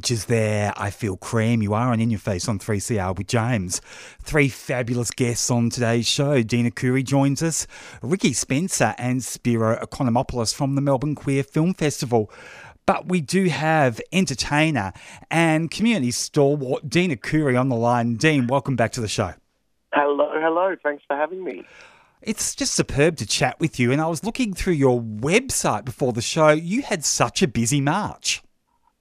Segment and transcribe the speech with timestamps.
[0.00, 0.72] features there.
[0.78, 1.60] I feel cream.
[1.60, 3.82] You are on In Your Face on 3CR with James.
[4.22, 6.42] Three fabulous guests on today's show.
[6.42, 7.66] Dean Arcuri joins us,
[8.00, 12.32] Ricki Spencer, and Spiro Economopoulos from the Melbourne Queer Film Festival.
[12.86, 14.94] But we do have entertainer
[15.30, 18.14] and community stalwart Dean Arcuri on the line.
[18.14, 19.34] Dean, welcome back to the show.
[19.92, 20.76] Hello, hello.
[20.82, 21.66] Thanks for having me.
[22.22, 23.92] It's just superb to chat with you.
[23.92, 26.48] And I was looking through your website before the show.
[26.48, 28.42] You had such a busy March.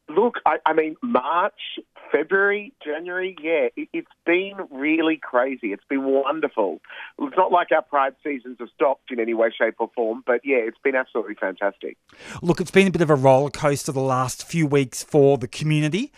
[0.09, 1.79] Look, I, I mean, March,
[2.11, 5.71] February, January, yeah, it, it's been really crazy.
[5.71, 6.81] It's been wonderful.
[7.19, 10.41] It's not like our Pride seasons have stopped in any way, shape, or form, but
[10.43, 11.97] yeah, it's been absolutely fantastic.
[12.41, 15.47] Look, it's been a bit of a roller coaster the last few weeks for the
[15.47, 16.11] community.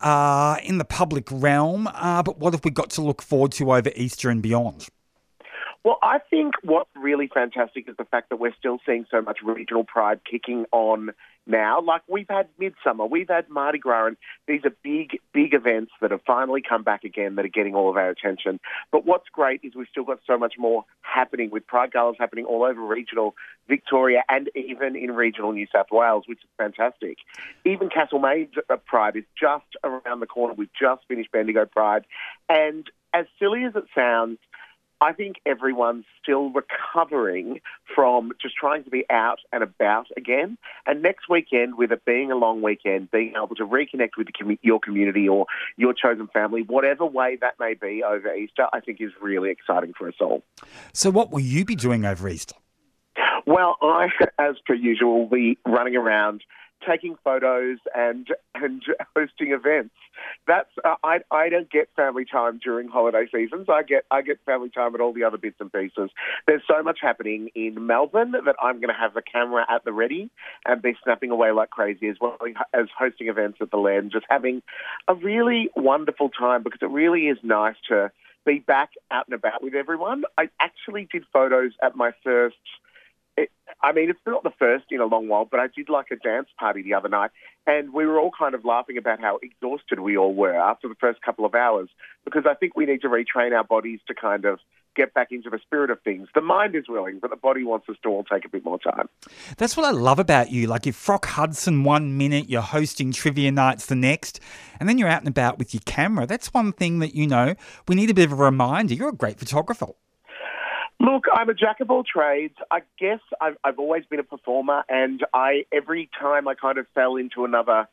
[0.00, 3.72] Uh, in the public realm, uh, but what have we got to look forward to
[3.72, 4.88] over Easter and beyond?
[5.84, 9.38] Well, I think what's really fantastic is the fact that we're still seeing so much
[9.44, 11.10] regional pride kicking on
[11.46, 11.80] now.
[11.80, 16.10] Like we've had Midsummer, we've had Mardi Gras, and these are big, big events that
[16.10, 18.60] have finally come back again that are getting all of our attention.
[18.90, 22.44] But what's great is we've still got so much more happening with Pride Galas happening
[22.44, 23.34] all over regional
[23.68, 27.18] Victoria and even in regional New South Wales, which is fantastic.
[27.64, 30.54] Even Castlemaine uh, Pride is just around the corner.
[30.54, 32.04] We've just finished Bendigo Pride.
[32.48, 34.38] And as silly as it sounds,
[35.04, 37.60] I think everyone's still recovering
[37.94, 40.56] from just trying to be out and about again.
[40.86, 44.28] And next weekend, with it being a long weekend, being able to reconnect with
[44.62, 45.44] your community or
[45.76, 49.92] your chosen family, whatever way that may be over Easter, I think is really exciting
[49.92, 50.42] for us all.
[50.94, 52.54] So, what will you be doing over Easter?
[53.46, 56.42] Well, I, as per usual, will be running around
[56.86, 58.82] taking photos and and
[59.16, 59.94] hosting events.
[60.46, 63.66] That's uh, I I don't get family time during holiday seasons.
[63.68, 66.10] I get I get family time at all the other bits and pieces.
[66.46, 69.92] There's so much happening in Melbourne that I'm going to have the camera at the
[69.92, 70.30] ready
[70.66, 72.38] and be snapping away like crazy as well
[72.72, 74.12] as hosting events at the land.
[74.12, 74.62] Just having
[75.08, 78.10] a really wonderful time because it really is nice to
[78.44, 80.24] be back out and about with everyone.
[80.36, 82.56] I actually did photos at my first
[83.82, 86.16] I mean, it's not the first in a long while, but I did like a
[86.16, 87.30] dance party the other night,
[87.66, 90.94] and we were all kind of laughing about how exhausted we all were after the
[90.94, 91.88] first couple of hours
[92.24, 94.58] because I think we need to retrain our bodies to kind of
[94.94, 96.28] get back into the spirit of things.
[96.34, 98.78] The mind is willing, but the body wants us to all take a bit more
[98.78, 99.08] time.
[99.58, 100.66] That's what I love about you.
[100.66, 104.40] Like, you frock Hudson one minute, you're hosting trivia nights the next,
[104.78, 106.26] and then you're out and about with your camera.
[106.26, 107.54] That's one thing that, you know,
[107.88, 108.94] we need a bit of a reminder.
[108.94, 109.88] You're a great photographer.
[111.00, 112.54] Look, I'm a jack of all trades.
[112.70, 116.86] I guess I've, I've always been a performer, and I every time I kind of
[116.94, 117.88] fell into another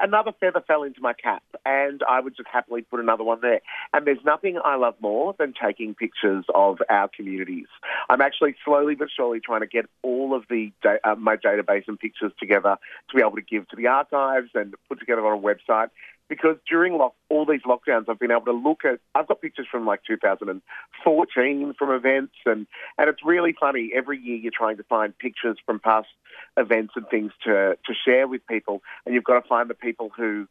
[0.00, 3.60] another feather fell into my cap, and I would just happily put another one there.
[3.92, 7.66] And there's nothing I love more than taking pictures of our communities.
[8.08, 11.98] I'm actually slowly but surely trying to get all of the uh, my database and
[11.98, 12.76] pictures together
[13.10, 15.88] to be able to give to the archives and put together on a website
[16.32, 19.00] because during lock, all these lockdowns, I've been able to look at.
[19.14, 22.66] I've got pictures from like 2014 from events, and
[22.96, 23.90] and it's really funny.
[23.94, 26.08] Every year, you're trying to find pictures from past
[26.56, 30.10] events and things to to share with people, and you've got to find the people
[30.16, 30.48] who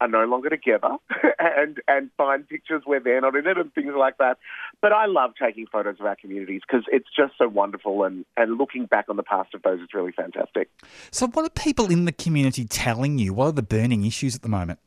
[0.00, 0.90] are no longer together
[1.40, 4.38] and and find pictures where they're not in it and things like that.
[4.80, 8.58] But I love taking photos of our communities because it's just so wonderful and, and
[8.58, 10.70] looking back on the past of those is really fantastic.
[11.10, 13.34] So what are people in the community telling you?
[13.34, 14.78] What are the burning issues at the moment?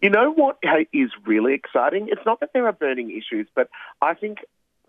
[0.00, 0.58] You know what
[0.92, 2.08] is really exciting?
[2.10, 3.68] It's not that there are burning issues, but
[4.00, 4.38] I think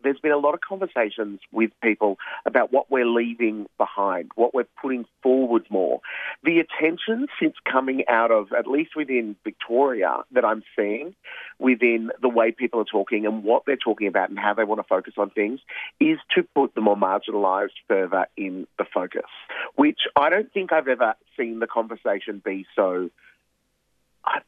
[0.04, 4.68] there's been a lot of conversations with people about what we're leaving behind, what we're
[4.82, 6.00] putting forward more.
[6.44, 11.16] The attention since coming out of, at least within Victoria, that I'm seeing
[11.58, 14.80] within the way people are talking and what they're talking about and how they want
[14.80, 15.60] to focus on things
[16.00, 19.30] is to put the more marginalised further in the focus,
[19.76, 23.10] which I don't think I've ever seen the conversation be so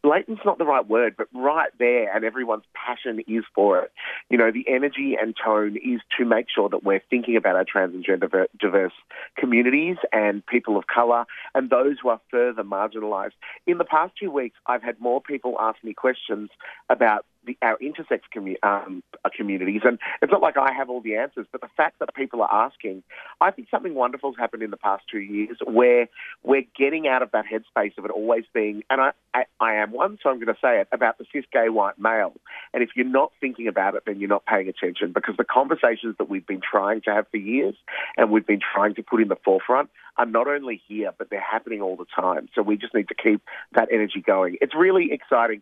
[0.04, 3.92] blatant's not the right word, but right there, and everyone's passion is for it.
[4.30, 7.66] You know, the energy and tone is to make sure that we're thinking about our
[7.66, 8.94] trans and gender diverse
[9.38, 11.26] communities and people of colour
[11.56, 13.32] and those who are further marginalised.
[13.66, 16.50] In the past two weeks, I've had more people ask me questions
[16.90, 19.82] about the, our intersex commu- um, uh, communities.
[19.84, 22.66] And it's not like I have all the answers, but the fact that people are
[22.66, 23.04] asking,
[23.40, 26.08] I think something wonderful has happened in the past two years where
[26.44, 29.92] we're getting out of that headspace of it always being, and I, I, I am
[29.92, 32.34] one, so I'm going to say it, about the cis gay white male.
[32.74, 36.16] And if you're not thinking about it, then you're not paying attention because the conversations
[36.18, 37.76] that we've been trying to have for years
[38.18, 41.42] and we've been trying to put in the forefront are not only here, but they're
[41.42, 42.50] happening all the time.
[42.54, 43.42] So we just need to keep
[43.74, 44.58] that energy going.
[44.62, 45.62] It's really exciting.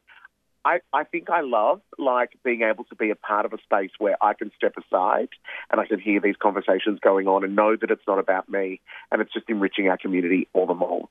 [0.65, 3.91] I, I think I love like being able to be a part of a space
[3.97, 5.29] where I can step aside
[5.71, 8.81] and I can hear these conversations going on and know that it's not about me
[9.11, 11.07] and it's just enriching our community all the more.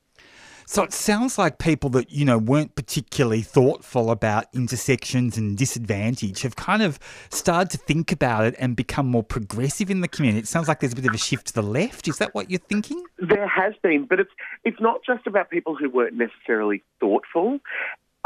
[0.70, 6.42] So it sounds like people that, you know, weren't particularly thoughtful about intersections and disadvantage
[6.42, 6.98] have kind of
[7.30, 10.40] started to think about it and become more progressive in the community.
[10.40, 12.06] It sounds like there's a bit of a shift to the left.
[12.06, 13.02] Is that what you're thinking?
[13.18, 14.30] There has been, but it's
[14.62, 17.60] it's not just about people who weren't necessarily thoughtful.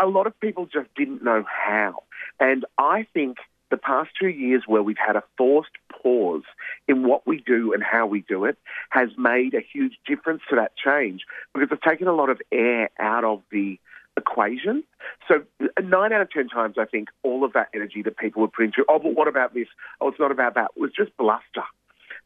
[0.00, 2.02] A lot of people just didn't know how.
[2.40, 3.38] And I think
[3.70, 6.42] the past two years where we've had a forced pause
[6.86, 8.58] in what we do and how we do it
[8.90, 11.22] has made a huge difference to that change
[11.54, 13.78] because it's taken a lot of air out of the
[14.16, 14.84] equation.
[15.26, 15.42] So
[15.82, 18.66] nine out of ten times, I think all of that energy that people would put
[18.66, 19.68] into, oh, but what about this?
[20.00, 20.70] Oh, it's not about that.
[20.76, 21.64] It was just bluster.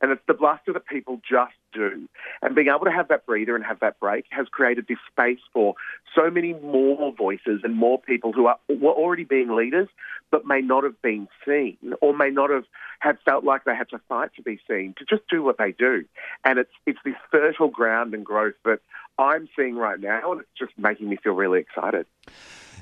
[0.00, 2.08] And it's the bluster that people just do.
[2.42, 5.40] And being able to have that breather and have that break has created this space
[5.52, 5.74] for
[6.14, 9.88] so many more voices and more people who are were already being leaders,
[10.30, 12.64] but may not have been seen or may not have,
[13.00, 15.72] have felt like they had to fight to be seen, to just do what they
[15.72, 16.04] do.
[16.44, 18.80] And it's it's this fertile ground and growth that
[19.18, 22.06] I'm seeing right now, and it's just making me feel really excited.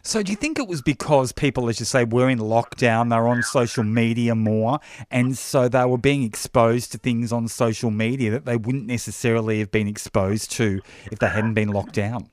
[0.07, 3.17] So, do you think it was because people, as you say, were in lockdown, they
[3.17, 4.79] were on social media more,
[5.11, 9.61] and so they were being exposed to things on social media that they wouldn't necessarily
[9.61, 12.29] have been exposed to if they hadn't been locked down?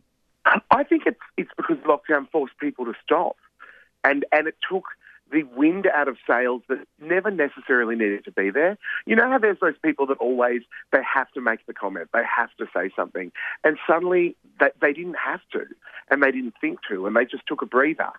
[0.69, 3.37] I think it's it's because lockdown forced people to stop,
[4.03, 4.83] and and it took
[5.31, 8.77] the wind out of sails that never necessarily needed to be there.
[9.05, 10.61] You know how there's those people that always
[10.91, 13.31] they have to make the comment, they have to say something,
[13.63, 15.65] and suddenly they, they didn't have to,
[16.09, 18.11] and they didn't think to, and they just took a breather.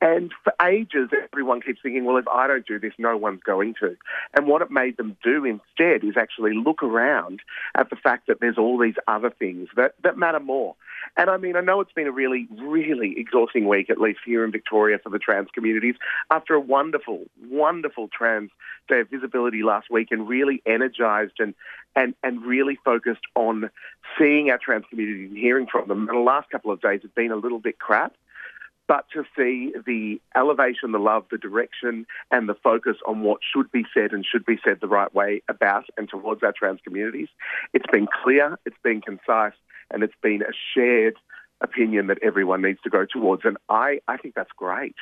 [0.00, 3.74] And for ages, everyone keeps thinking, well, if I don't do this, no one's going
[3.80, 3.96] to.
[4.36, 7.40] And what it made them do instead is actually look around
[7.74, 10.76] at the fact that there's all these other things that, that matter more.
[11.16, 14.44] And I mean, I know it's been a really, really exhausting week, at least here
[14.44, 15.94] in Victoria, for the trans communities.
[16.30, 18.50] After a wonderful, wonderful trans
[18.88, 21.54] day of visibility last week, and really energised and
[21.94, 23.70] and and really focused on
[24.18, 26.08] seeing our trans community and hearing from them.
[26.08, 28.14] And the last couple of days have been a little bit crap
[28.88, 33.70] but to see the elevation, the love, the direction, and the focus on what should
[33.72, 37.28] be said and should be said the right way about and towards our trans communities.
[37.72, 39.56] It's been clear, it's been concise,
[39.90, 41.16] and it's been a shared
[41.60, 43.44] opinion that everyone needs to go towards.
[43.44, 44.94] And I, I think that's great.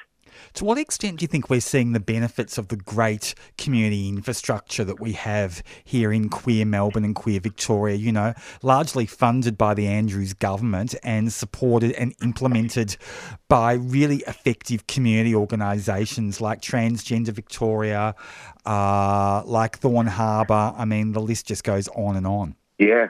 [0.54, 4.84] To what extent do you think we're seeing the benefits of the great community infrastructure
[4.84, 9.74] that we have here in queer Melbourne and queer Victoria, you know, largely funded by
[9.74, 12.96] the Andrews government and supported and implemented
[13.48, 18.14] by really effective community organisations like Transgender Victoria,
[18.66, 20.74] uh, like Thorn Harbour?
[20.76, 22.56] I mean, the list just goes on and on.
[22.78, 23.08] Yeah,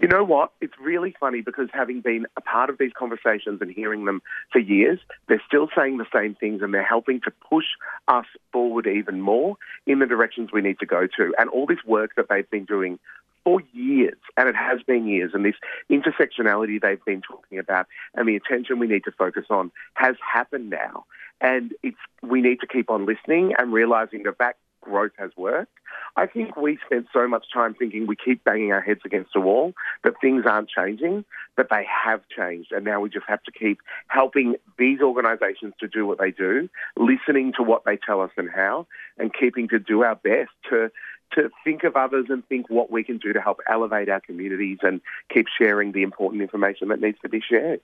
[0.00, 0.52] you know what?
[0.60, 4.58] It's really funny because having been a part of these conversations and hearing them for
[4.58, 4.98] years,
[5.28, 7.66] they're still saying the same things and they're helping to push
[8.08, 9.56] us forward even more
[9.86, 11.34] in the directions we need to go to.
[11.38, 12.98] And all this work that they've been doing
[13.44, 15.54] for years, and it has been years, and this
[15.90, 20.70] intersectionality they've been talking about and the attention we need to focus on has happened
[20.70, 21.04] now.
[21.40, 25.72] And it's we need to keep on listening and realizing that that growth has worked.
[26.16, 29.40] I think we spent so much time thinking we keep banging our heads against the
[29.40, 29.74] wall,
[30.04, 31.24] that things aren't changing,
[31.56, 32.72] but they have changed.
[32.72, 33.78] And now we just have to keep
[34.08, 38.50] helping these organisations to do what they do, listening to what they tell us and
[38.50, 38.86] how,
[39.18, 40.90] and keeping to do our best to
[41.32, 44.78] to think of others and think what we can do to help elevate our communities
[44.82, 45.00] and
[45.32, 47.80] keep sharing the important information that needs to be shared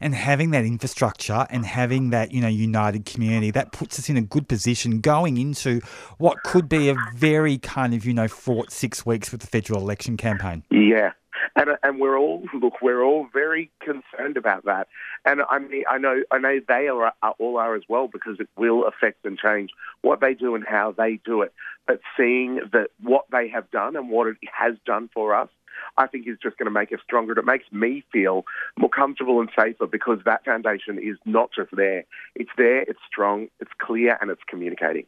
[0.00, 4.16] and having that infrastructure and having that you know united community that puts us in
[4.16, 5.80] a good position going into
[6.18, 9.80] what could be a very kind of you know fraught six weeks with the federal
[9.80, 10.62] election campaign.
[10.70, 11.12] Yeah.
[11.56, 14.88] And, and we're all look, we're all very concerned about that.
[15.24, 18.36] And I mean, I know, I know they are, are all are as well because
[18.40, 19.70] it will affect and change
[20.02, 21.52] what they do and how they do it.
[21.86, 25.48] But seeing that what they have done and what it has done for us
[25.96, 27.38] I think is just going to make us stronger.
[27.38, 28.44] It makes me feel
[28.78, 32.04] more comfortable and safer because that foundation is not just there.
[32.34, 35.06] It's there, it's strong, it's clear, and it's communicating.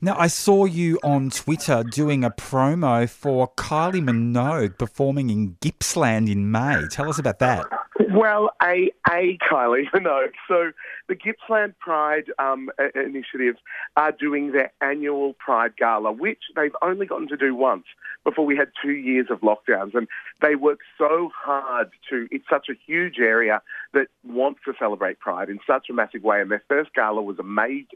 [0.00, 6.28] Now, I saw you on Twitter doing a promo for Kylie Minogue performing in Gippsland
[6.28, 6.82] in May.
[6.90, 7.66] Tell us about that.
[8.10, 10.32] Well, a a Kylie Minogue.
[10.48, 10.72] So
[11.08, 13.56] the Gippsland Pride um, initiative
[13.96, 17.84] are doing their annual Pride Gala, which they've only gotten to do once
[18.24, 20.08] before we had two years of lockdowns, and
[20.40, 22.26] they work so hard to.
[22.30, 23.62] It's such a huge area
[23.92, 27.38] that wants to celebrate Pride in such a massive way, and their first gala was
[27.38, 27.86] amazing.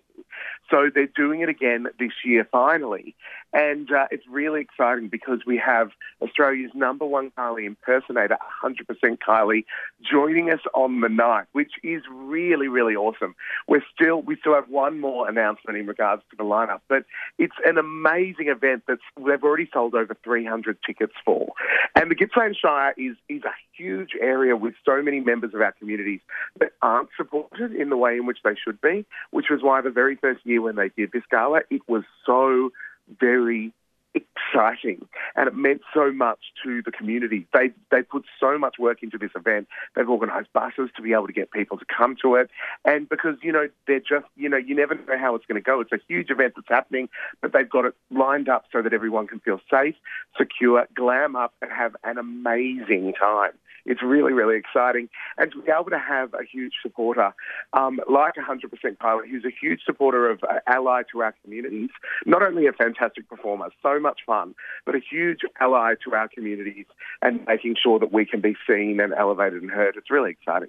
[0.71, 3.15] So they're doing it again this year, finally.
[3.53, 5.91] And uh, it's really exciting because we have
[6.23, 9.65] Australia's number one Kylie impersonator, 100% Kylie,
[10.09, 13.35] joining us on the night, which is really, really awesome.
[13.67, 17.05] We're still, we still have one more announcement in regards to the lineup, but
[17.39, 21.53] it's an amazing event that's they've already sold over 300 tickets for.
[21.97, 25.73] And the Gippsland Shire is, is a huge area with so many members of our
[25.73, 26.21] communities
[26.61, 29.91] that aren't supported in the way in which they should be, which was why the
[29.91, 32.71] very first year when they did this gala, it was so
[33.19, 33.73] very
[34.15, 37.47] exciting and it meant so much to the community.
[37.53, 39.69] They they put so much work into this event.
[39.95, 42.51] They've organised buses to be able to get people to come to it,
[42.85, 45.65] and because you know they're just you know you never know how it's going to
[45.65, 45.81] go.
[45.81, 47.09] It's a huge event that's happening,
[47.41, 49.95] but they've got it lined up so that everyone can feel safe,
[50.37, 53.53] secure, glam up, and have an amazing time.
[53.91, 55.09] It's really, really exciting.
[55.37, 57.35] And to be able to have a huge supporter
[57.73, 61.91] um, like 100% Pilot, who's a huge supporter of uh, ally to our communities,
[62.25, 64.55] not only a fantastic performer, so much fun,
[64.87, 66.87] but a huge ally to our communities
[67.21, 69.97] and making sure that we can be seen and elevated and heard.
[69.97, 70.69] It's really exciting.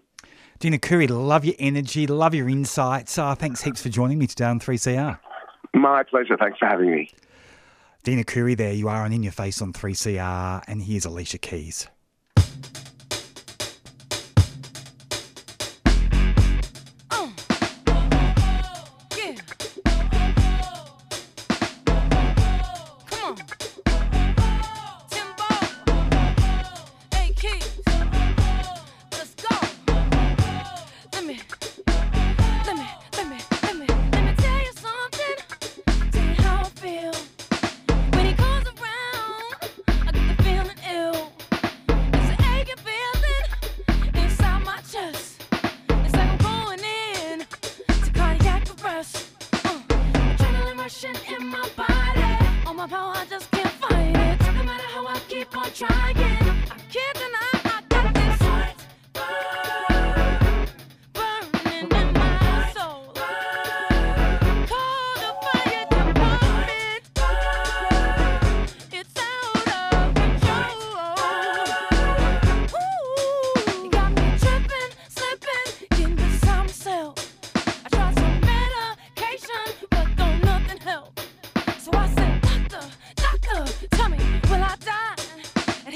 [0.57, 3.19] Dean Arcuri, love your energy, love your insights.
[3.19, 5.19] Uh, thanks heaps for joining me today on 3CR.
[5.75, 6.37] My pleasure.
[6.37, 7.11] Thanks for having me.
[8.03, 11.87] Dean Arcuri, there you are on In Your Face on 3CR, and here's Alicia Keys.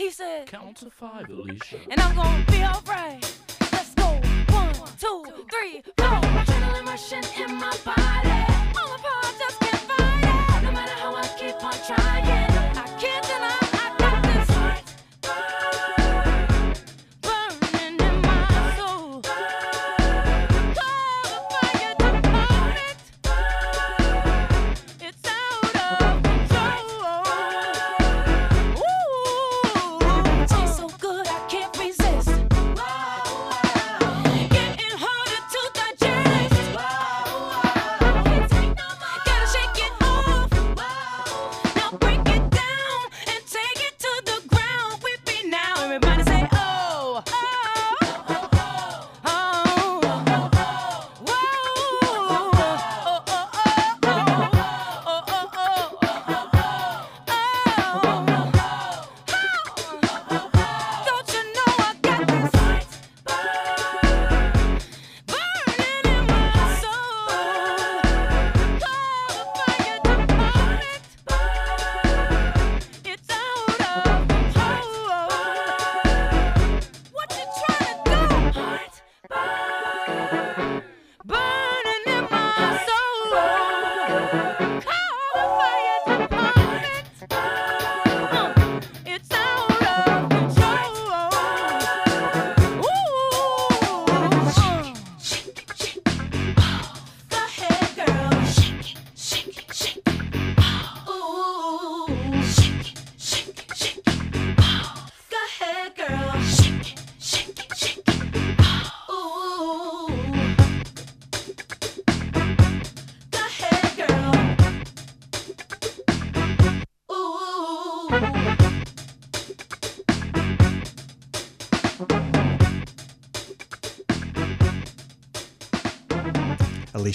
[0.05, 1.79] He said, Count to five, Alicia.
[1.89, 3.23] And I'm gonna be alright.
[3.71, 4.05] Let's go.
[4.53, 6.05] One, two, three, four.
[6.07, 8.29] Adrenaline rushing in my body.
[8.77, 10.63] All my parts part, just get fighting.
[10.63, 12.44] No matter how I keep on trying.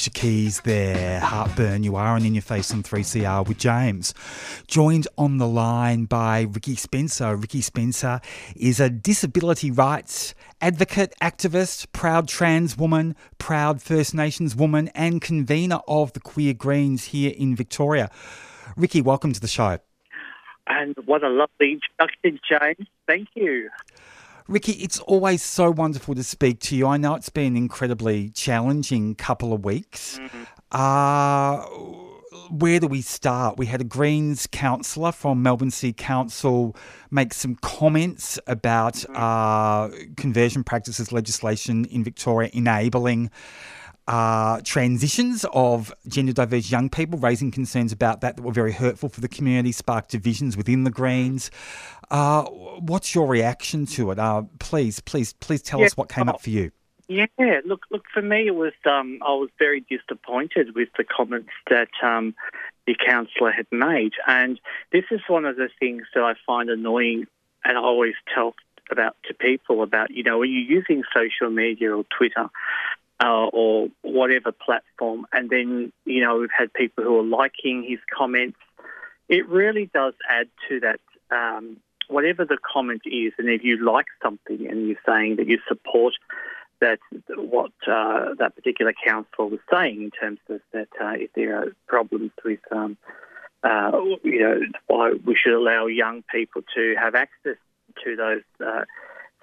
[0.00, 4.14] Alicia Keys there, Heartburn, you are on In Your Face on 3CR with James.
[4.66, 7.36] Joined on the line by Ricki Spencer.
[7.36, 8.22] Ricki Spencer
[8.56, 15.80] is a disability rights advocate, activist, proud trans woman, proud First Nations woman, and convener
[15.86, 18.10] of the Queer Greens here in Victoria.
[18.78, 19.80] Ricki, welcome to the show.
[20.66, 22.88] And what a lovely introduction, James.
[23.06, 23.68] Thank you.
[24.50, 26.88] Ricki, it's always so wonderful to speak to you.
[26.88, 30.18] I know it's been an incredibly challenging couple of weeks.
[30.18, 30.42] Mm-hmm.
[30.72, 31.58] Uh,
[32.50, 33.58] where do we start?
[33.58, 36.74] We had a Greens councillor from Melbourne City Council
[37.12, 39.14] make some comments about mm-hmm.
[39.14, 43.30] uh, conversion practices legislation in Victoria enabling
[44.06, 49.08] uh, transitions of gender diverse young people, raising concerns about that that were very hurtful
[49.08, 51.50] for the community, sparked divisions within the Greens.
[52.10, 54.18] Uh, what's your reaction to it?
[54.18, 56.70] Uh, please, please, please tell yeah, us what came up for you.
[57.08, 57.26] Yeah,
[57.64, 58.04] look, look.
[58.14, 62.36] For me, it was um, I was very disappointed with the comments that um,
[62.86, 64.60] the councillor had made, and
[64.92, 67.26] this is one of the things that I find annoying,
[67.64, 68.54] and I always tell
[68.92, 72.48] about to people about you know when you're using social media or Twitter
[73.22, 77.98] uh, or whatever platform, and then you know we've had people who are liking his
[78.16, 78.58] comments.
[79.28, 81.00] It really does add to that
[81.30, 81.76] um,
[82.08, 86.14] whatever the comment is, and if you like something and you're saying that you support
[86.80, 86.98] that
[87.36, 91.66] what uh, that particular council was saying in terms of that uh, if there are
[91.86, 92.96] problems with, um,
[93.62, 93.92] uh,
[94.24, 97.56] you know, why we should allow young people to have access
[98.04, 98.84] to those uh,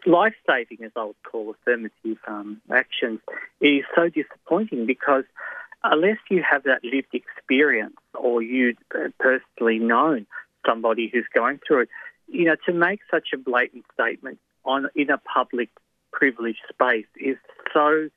[0.07, 3.19] life saving, as I would call affirmative um, actions,
[3.61, 5.25] is so disappointing because
[5.83, 8.75] unless you have that lived experience or you
[9.19, 10.25] personally known
[10.65, 11.89] somebody who's going through it,
[12.27, 15.69] you know, to make such a blatant statement on in a public
[16.11, 17.37] privileged space is
[17.73, 18.09] so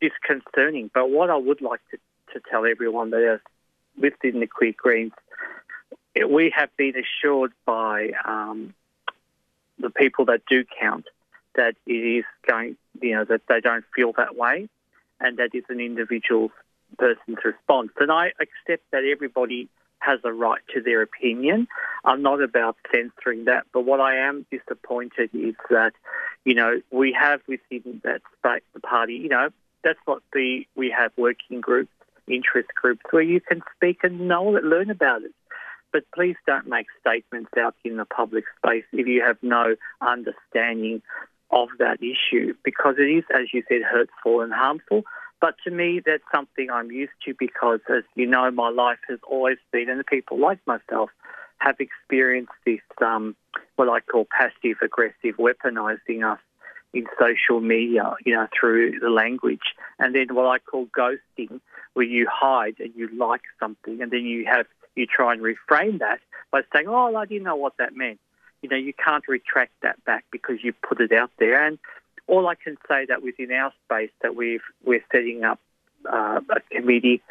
[0.00, 0.90] disconcerting.
[0.92, 1.98] But what I would like to,
[2.34, 3.40] to tell everyone that is
[3.96, 5.12] within the Queer Greens,
[6.28, 8.74] we have been assured by um,
[9.78, 11.06] the people that do count
[11.54, 14.68] that it is going, you know, that they don't feel that way,
[15.20, 16.50] and that is an individual
[16.98, 17.90] person's response.
[17.98, 19.68] And I accept that everybody
[20.00, 21.66] has a right to their opinion.
[22.04, 25.92] I'm not about censoring that, but what I am disappointed is that,
[26.44, 29.50] you know, we have within that space, the party, you know,
[29.82, 31.90] that's what the we have working groups,
[32.28, 35.32] interest groups where you can speak and know learn about it.
[35.98, 41.02] But please don't make statements out in the public space if you have no understanding
[41.50, 45.02] of that issue because it is, as you said, hurtful and harmful.
[45.40, 49.18] But to me, that's something I'm used to because, as you know, my life has
[49.28, 51.10] always been, and the people like myself
[51.58, 53.34] have experienced this, um,
[53.74, 56.38] what I call passive aggressive weaponizing us
[56.94, 59.74] in social media, you know, through the language.
[59.98, 61.60] And then what I call ghosting,
[61.94, 64.66] where you hide and you like something, and then you have
[64.98, 68.20] you try and reframe that by saying, "Oh, I didn't know what that meant."
[68.62, 71.64] You know, you can't retract that back because you put it out there.
[71.64, 71.78] And
[72.26, 75.60] all I can say that within our space that we've we're setting up
[76.10, 77.22] uh, a committee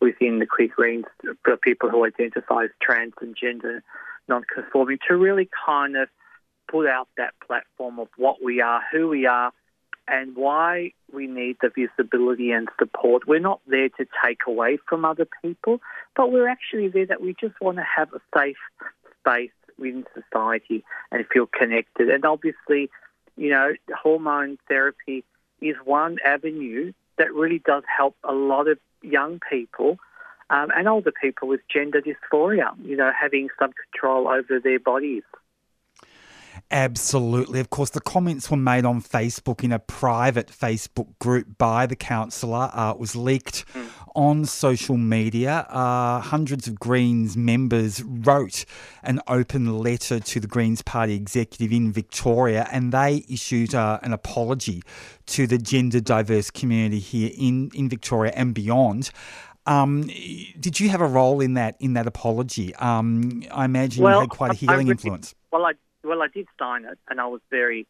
[0.00, 1.04] within the Queer Greens
[1.44, 3.82] for people who identify as trans and gender
[4.28, 6.08] non-conforming to really kind of
[6.68, 9.52] put out that platform of what we are, who we are,
[10.12, 13.26] and why we need the visibility and support.
[13.26, 15.80] We're not there to take away from other people,
[16.14, 18.58] but we're actually there that we just want to have a safe
[19.20, 22.10] space within society and feel connected.
[22.10, 22.90] And obviously,
[23.38, 25.24] you know, hormone therapy
[25.62, 29.98] is one avenue that really does help a lot of young people
[30.50, 35.22] um, and older people with gender dysphoria, you know, having some control over their bodies.
[36.72, 37.60] Absolutely.
[37.60, 41.94] Of course, the comments were made on Facebook in a private Facebook group by the
[41.94, 42.70] councillor.
[42.72, 43.86] Uh, it was leaked mm.
[44.16, 45.66] on social media.
[45.68, 48.64] Uh, hundreds of Greens members wrote
[49.02, 54.14] an open letter to the Greens Party executive in Victoria and they issued uh, an
[54.14, 54.82] apology
[55.26, 59.10] to the gender diverse community here in, in Victoria and beyond.
[59.66, 60.10] Um,
[60.58, 62.74] did you have a role in that in that apology?
[62.76, 65.34] Um, I imagine well, you had quite a healing really, influence.
[65.52, 67.86] Well, I well, I did sign it, and I was very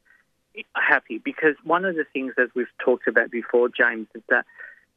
[0.74, 4.44] happy because one of the things, as we've talked about before, James, is that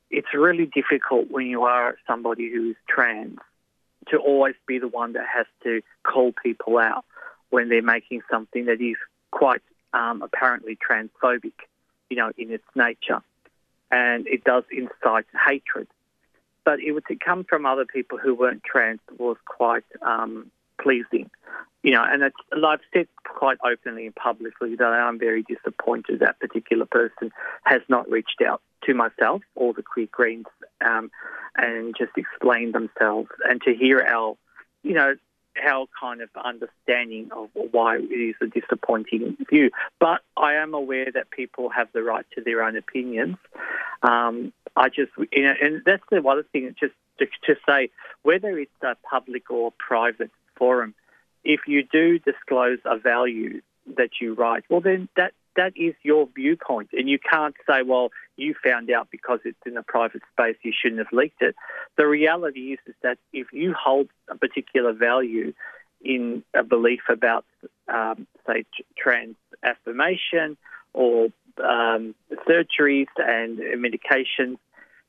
[0.10, 3.40] it's really difficult when you are somebody who is trans
[4.10, 7.06] to always be the one that has to call people out
[7.50, 8.98] when they're making something that is
[9.32, 9.62] quite
[9.94, 11.54] um, apparently transphobic,
[12.10, 13.22] you know, in its nature,
[13.92, 15.88] and it does incite hatred.
[16.64, 20.52] But it would come from other people who weren't trans was quite um,
[20.82, 21.30] pleasing.
[21.84, 26.86] You know, and I've said quite openly and publicly that I'm very disappointed that particular
[26.86, 27.32] person
[27.64, 30.48] has not reached out to myself or the Queer Greens
[30.84, 31.12] um,
[31.56, 34.36] and just explained themselves and to hear our,
[34.82, 35.16] you know,
[35.64, 39.70] our kind of understanding of why it is a disappointing view.
[40.00, 43.38] But I am aware that people have the right to their own opinions.
[44.04, 47.90] Um, I just, you know, and that's the other thing, just to, to say,
[48.24, 48.72] whether it's
[49.10, 50.94] public or private forum,
[51.44, 53.62] if you do disclose a value
[53.98, 58.10] that you write, well, then that that is your viewpoint, and you can't say, well,
[58.36, 61.56] you found out because it's in a private space, you shouldn't have leaked it.
[61.98, 65.54] The reality is, is that if you hold a particular value
[66.04, 67.46] in a belief about,
[67.88, 68.66] um, say,
[68.98, 70.58] trans affirmation
[70.94, 71.30] or
[71.64, 72.16] um,
[72.48, 74.58] surgeries and medications,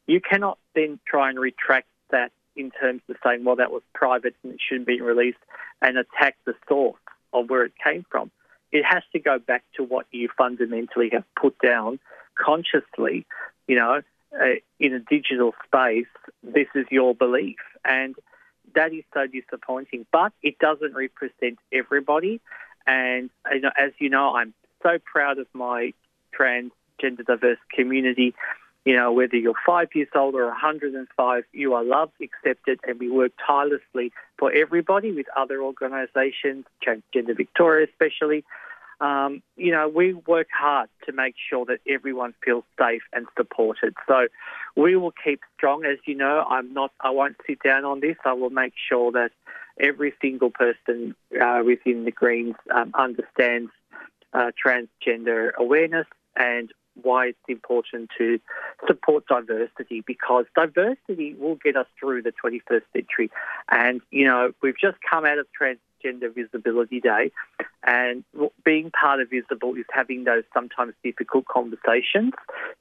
[0.07, 4.35] you cannot then try and retract that in terms of saying, well, that was private
[4.43, 5.39] and it shouldn't be released,
[5.83, 7.01] and attack the source
[7.33, 8.31] of where it came from.
[8.73, 11.99] It has to go back to what you fundamentally have put down
[12.37, 13.27] consciously,
[13.67, 14.03] you know,
[14.35, 16.07] uh, in a digital space,
[16.43, 17.57] this is your belief.
[17.85, 18.15] And
[18.75, 20.07] that is so disappointing.
[20.13, 22.41] But it doesn't represent everybody.
[22.87, 25.93] And you know, as you know, I'm so proud of my
[26.39, 28.35] transgender diverse community.
[28.87, 33.11] You know, whether you're five years old or 105, you are loved, accepted, and we
[33.11, 38.45] work tirelessly for everybody with other organisations, Transgender Victoria especially,
[39.01, 43.95] um, you know, we work hard to make sure that everyone feels safe and supported.
[44.09, 44.29] So
[44.75, 45.85] we will keep strong.
[45.85, 46.93] As you know, I'm not.
[47.01, 48.17] I won't sit down on this.
[48.25, 49.33] I will make sure that
[49.79, 53.71] every single person uh, within the Greens um, understands
[54.33, 56.73] uh, transgender awareness and
[57.03, 58.39] why it's important to
[58.87, 63.31] support diversity because diversity will get us through the 21st century.
[63.71, 67.33] And, you know, we've just come out of Transgender Visibility Day.
[67.85, 68.25] And
[68.65, 72.33] being part of Visible is having those sometimes difficult conversations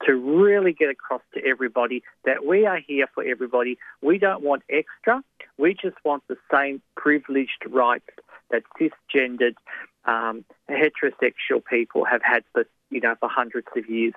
[0.05, 3.77] to really get across to everybody that we are here for everybody.
[4.01, 5.23] We don't want extra.
[5.57, 8.09] We just want the same privileged rights
[8.49, 9.55] that cisgendered
[10.05, 14.13] um, heterosexual people have had for you know for hundreds of years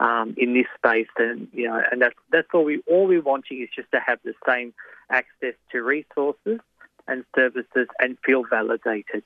[0.00, 3.62] um, in this space, and you know, and that's that's all we all we're wanting
[3.62, 4.74] is just to have the same
[5.10, 6.60] access to resources
[7.06, 9.22] and services and feel validated.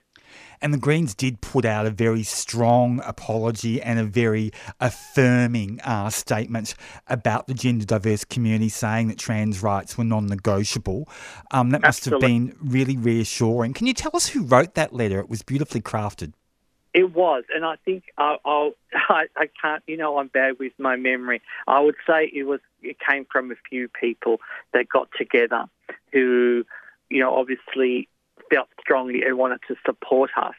[0.60, 6.10] And the Greens did put out a very strong apology and a very affirming uh,
[6.10, 6.74] statement
[7.08, 11.08] about the gender diverse community, saying that trans rights were non negotiable.
[11.50, 12.32] Um, that must Absolutely.
[12.32, 13.72] have been really reassuring.
[13.72, 15.18] Can you tell us who wrote that letter?
[15.18, 16.32] It was beautifully crafted.
[16.94, 19.82] It was, and I think I'll, I'll I, I can't.
[19.86, 21.42] You know, I'm bad with my memory.
[21.66, 22.60] I would say it was.
[22.82, 24.40] It came from a few people
[24.72, 25.64] that got together
[26.12, 26.64] who
[27.12, 28.08] you know, obviously
[28.52, 30.54] felt strongly and wanted to support us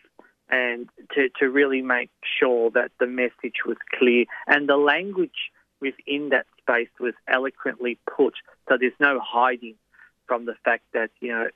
[0.49, 5.51] and to, to really make sure that the message was clear and the language
[5.81, 8.35] within that space was eloquently put.
[8.69, 9.75] So there's no hiding
[10.27, 11.47] from the fact that, you know,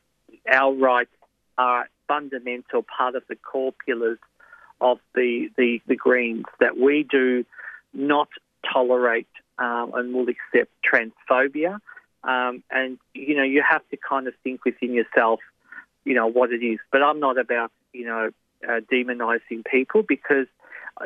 [0.52, 1.12] our rights
[1.58, 4.20] are fundamental part of the core pillars
[4.82, 7.46] of the, the, the Greens, that we do
[7.94, 8.28] not
[8.72, 11.80] tolerate um, and will accept transphobia
[12.24, 15.40] um, and, you know, you have to kind of think within yourself,
[16.08, 16.80] you know, what it is.
[16.92, 18.32] But I'm not about, you know,
[18.68, 20.48] uh, demonizing people because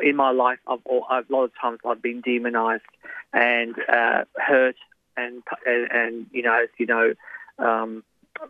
[0.00, 2.84] in my life, I've, a lot of times I've been demonized
[3.32, 4.76] and uh, hurt
[5.16, 7.14] and, and, and, you know, you know,
[7.58, 8.04] um,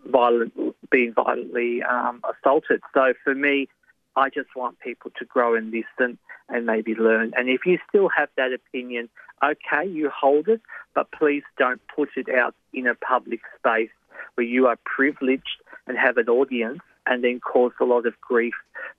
[0.07, 0.53] violent,
[0.91, 2.81] being violently um, assaulted.
[2.95, 3.69] So for me,
[4.15, 7.33] I just want people to grow in this and listen and maybe learn.
[7.37, 9.09] And if you still have that opinion,
[9.43, 10.61] okay, you hold it,
[10.95, 13.91] but please don't put it out in a public space
[14.35, 18.55] where you are privileged and have an audience and then cause a lot of grief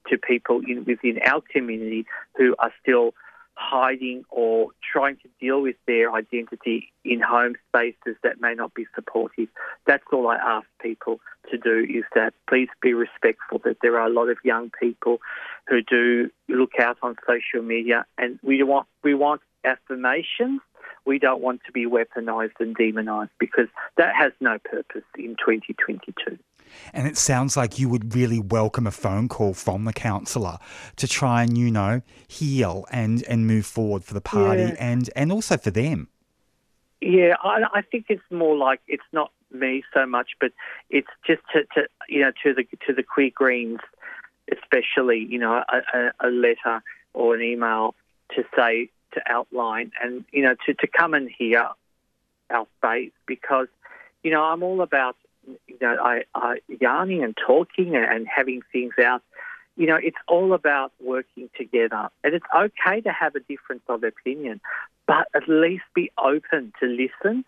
[0.10, 2.06] to people in, within our community
[2.38, 3.14] who are still
[3.56, 8.86] hiding or trying to deal with their identity in home spaces that may not be
[8.96, 9.48] supportive.
[9.86, 11.20] That's all I ask people
[11.52, 15.20] to do is that please be respectful that there are a lot of young people
[15.68, 20.62] who do look out on social media and we want we want affirmations.
[21.06, 23.68] We don't want to be weaponized and demonized because
[23.98, 26.40] that has no purpose in 2022.
[26.94, 30.58] And it sounds like you would really welcome a phone call from the counsellor
[30.98, 34.76] to try and, you know, heal and, and move forward for the party yeah.
[34.80, 36.10] and, and also for them.
[37.02, 40.52] Yeah, I, I think it's more like it's not me so much, but
[40.90, 43.80] it's just to, to you know to the to the queer greens,
[44.52, 46.82] especially you know a, a letter
[47.14, 47.94] or an email
[48.36, 51.70] to say to outline and you know to, to come and hear
[52.50, 53.68] our faith because
[54.24, 55.16] you know I'm all about
[55.48, 59.22] you know, I, I yarning and talking and, and having things out.
[59.76, 64.04] You know, it's all about working together, and it's okay to have a difference of
[64.04, 64.62] opinion,
[65.08, 67.44] but at least be open to listen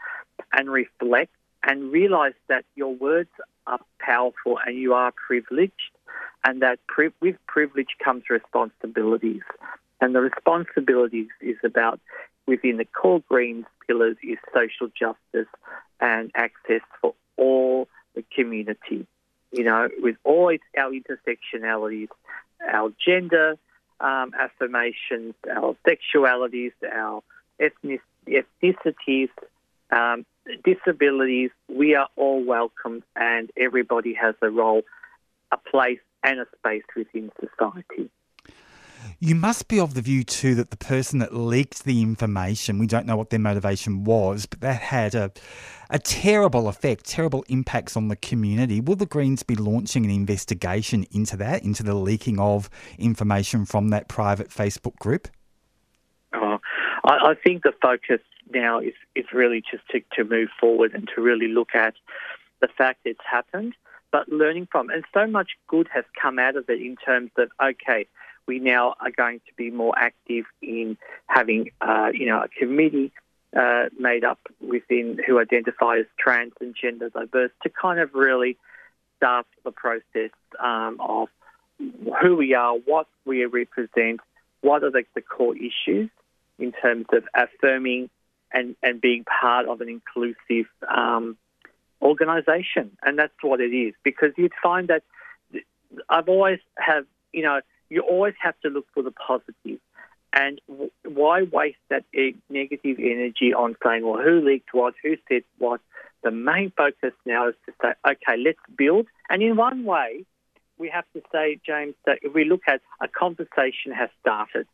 [0.51, 1.31] and reflect
[1.63, 3.29] and realize that your words
[3.67, 5.91] are powerful and you are privileged,
[6.43, 9.41] and that pri- with privilege comes responsibilities.
[10.01, 11.99] And the responsibilities is about
[12.47, 15.51] within the core Greens pillars is social justice
[15.99, 19.05] and access for all the community.
[19.51, 22.09] You know, with all its, our intersectionalities,
[22.67, 23.57] our gender
[23.99, 27.21] um, affirmations, our sexualities, our
[27.59, 29.29] ethnic, ethnicities,
[29.91, 30.25] um,
[30.63, 34.83] disabilities, we are all welcome and everybody has a role,
[35.51, 38.09] a place, and a space within society.
[39.25, 42.85] You must be of the view too that the person that leaked the information, we
[42.85, 45.31] don't know what their motivation was, but that had a,
[45.89, 48.79] a terrible effect, terrible impacts on the community.
[48.79, 53.89] Will the Greens be launching an investigation into that, into the leaking of information from
[53.89, 55.27] that private Facebook group?
[56.35, 56.59] Oh,
[57.03, 58.21] I, I think the focus
[58.53, 61.95] now is, is really just to, to move forward and to really look at
[62.61, 63.73] the fact it's happened,
[64.11, 64.91] but learning from.
[64.91, 68.05] And so much good has come out of it in terms of, okay,
[68.47, 73.11] we now are going to be more active in having, uh, you know, a committee
[73.55, 78.57] uh, made up within who identify as trans and gender diverse to kind of really
[79.17, 81.29] start the process um, of
[82.21, 84.19] who we are, what we represent,
[84.61, 86.09] what are the, the core issues
[86.59, 88.09] in terms of affirming
[88.51, 91.37] and, and being part of an inclusive um,
[92.01, 92.91] organisation.
[93.03, 93.93] And that's what it is.
[94.03, 95.03] Because you'd find that
[96.09, 99.79] I've always have, you know, you always have to look for the positive.
[100.33, 105.15] And w- why waste that e- negative energy on saying, well, who leaked what, who
[105.29, 105.79] said what?
[106.23, 109.07] The main focus now is to say, okay, let's build.
[109.29, 110.25] And in one way,
[110.77, 114.67] we have to say, James, that if we look at a conversation has started,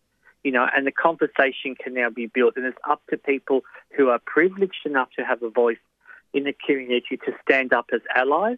[0.44, 2.56] you know, and the conversation can now be built.
[2.56, 3.62] And it's up to people
[3.96, 5.78] who are privileged enough to have a voice
[6.34, 8.58] in the community to stand up as allies,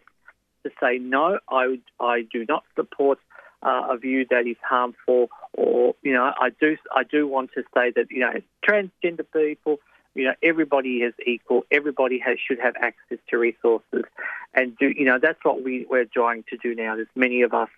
[0.62, 3.18] to say, no, I, I do not support
[3.64, 7.62] uh, a view that is harmful, or you know, I do I do want to
[7.74, 8.32] say that you know,
[8.66, 9.78] transgender people,
[10.14, 11.64] you know, everybody is equal.
[11.70, 14.04] Everybody has should have access to resources,
[14.52, 16.96] and do you know that's what we we're trying to do now.
[16.96, 17.70] There's many of us,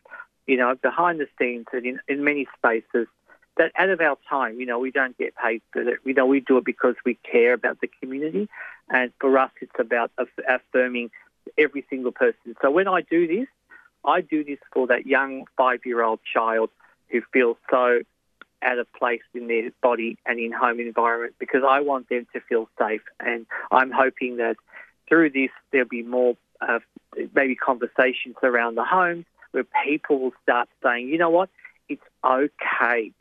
[0.47, 3.07] you know, behind the scenes and in, in many spaces
[3.57, 6.01] that out of our time, you know, we don't get paid for it.
[6.05, 8.49] You know, we do it because we care about the community,
[8.91, 10.11] and for us, it's about
[10.49, 11.11] affirming
[11.57, 12.57] every single person.
[12.61, 13.47] So when I do this,
[14.07, 16.71] I do this for that young five-year-old child
[17.11, 18.01] who feels so
[18.63, 22.41] out of place in their body and in home environment because I want them to
[22.41, 23.03] feel safe.
[23.21, 24.57] And I'm hoping that
[25.09, 26.79] through this there'll be more uh,
[27.35, 31.51] maybe conversations around the homes where people will start saying, you know what,
[31.89, 33.13] it's okay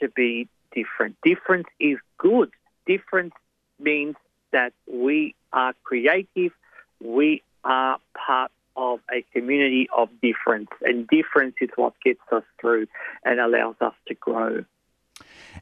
[0.00, 1.16] to be different.
[1.22, 2.50] Difference is good.
[2.86, 3.34] Difference
[3.78, 4.16] means
[4.52, 6.52] that we are creative,
[7.02, 12.86] we are part of a community of difference, and difference is what gets us through
[13.24, 14.64] and allows us to grow.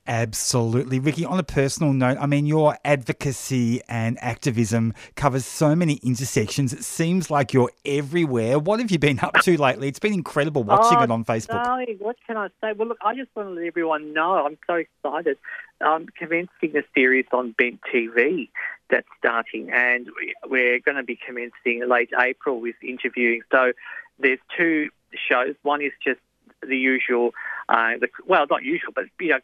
[0.07, 1.01] Absolutely.
[1.01, 6.73] Ricki, on a personal note, I mean, your advocacy and activism covers so many intersections.
[6.73, 8.59] It seems like you're everywhere.
[8.59, 9.89] What have you been up to lately?
[9.89, 11.65] It's been incredible watching oh, it on Facebook.
[11.65, 12.73] Darling, what can I say?
[12.75, 15.39] Well, look, I just want to let everyone know I'm so excited.
[15.81, 18.49] I'm commencing a series on Bent TV
[18.91, 20.09] that's starting, and
[20.47, 23.43] we're going to be commencing late April with interviewing.
[23.51, 23.73] So
[24.19, 25.55] there's two shows.
[25.63, 26.21] One is just
[26.67, 27.33] the usual,
[27.69, 29.41] uh, the, well, not usual, but you know,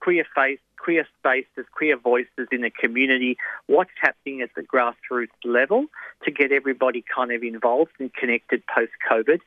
[0.00, 5.86] queer face, queer spaces, queer voices in the community, what's happening at the grassroots level
[6.24, 9.40] to get everybody kind of involved and connected post COVID.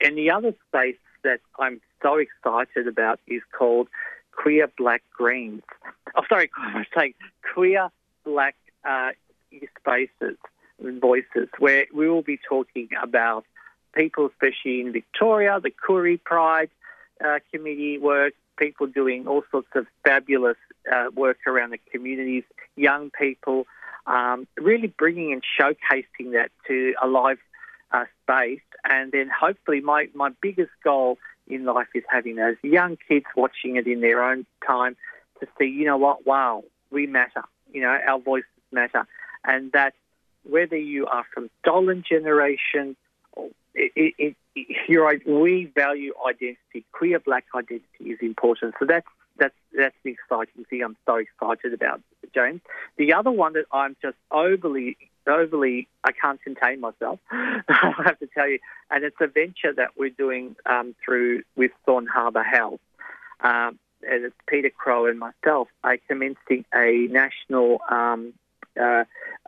[0.00, 3.88] And the other space that I'm so excited about is called
[4.32, 5.62] Queer Black Greens.
[6.16, 7.14] Oh, sorry, I'm saying
[7.52, 7.90] Queer
[8.24, 8.54] Black
[8.88, 9.10] uh,
[9.80, 10.36] Spaces
[10.82, 13.44] and Voices, where we will be talking about
[13.94, 16.70] people, especially in Victoria, the Koori Pride
[17.24, 20.56] uh, Committee work, people doing all sorts of fabulous
[20.92, 22.44] uh, work around the communities,
[22.76, 23.66] young people,
[24.06, 27.38] um, really bringing and showcasing that to a live
[27.92, 28.60] uh, space.
[28.88, 33.76] And then hopefully, my, my biggest goal in life is having those young kids watching
[33.76, 34.96] it in their own time
[35.40, 37.42] to see, you know what, wow, we matter.
[37.72, 39.06] You know, our voices matter.
[39.44, 39.94] And that
[40.44, 42.96] whether you are from stolen generation,
[43.74, 46.84] it, it, it, we value identity.
[46.92, 48.74] Queer black identity is important.
[48.78, 49.06] So that's
[49.38, 50.82] that's that's the exciting thing.
[50.82, 52.00] I'm so excited about,
[52.34, 52.60] James.
[52.96, 54.96] The other one that I'm just overly
[55.28, 57.20] overly, I can't contain myself.
[57.30, 58.58] I have to tell you,
[58.90, 62.80] and it's a venture that we're doing um, through with Thorn Harbour Health.
[63.40, 63.78] Um,
[64.08, 68.32] and it's Peter Crow and myself are commencing a national um,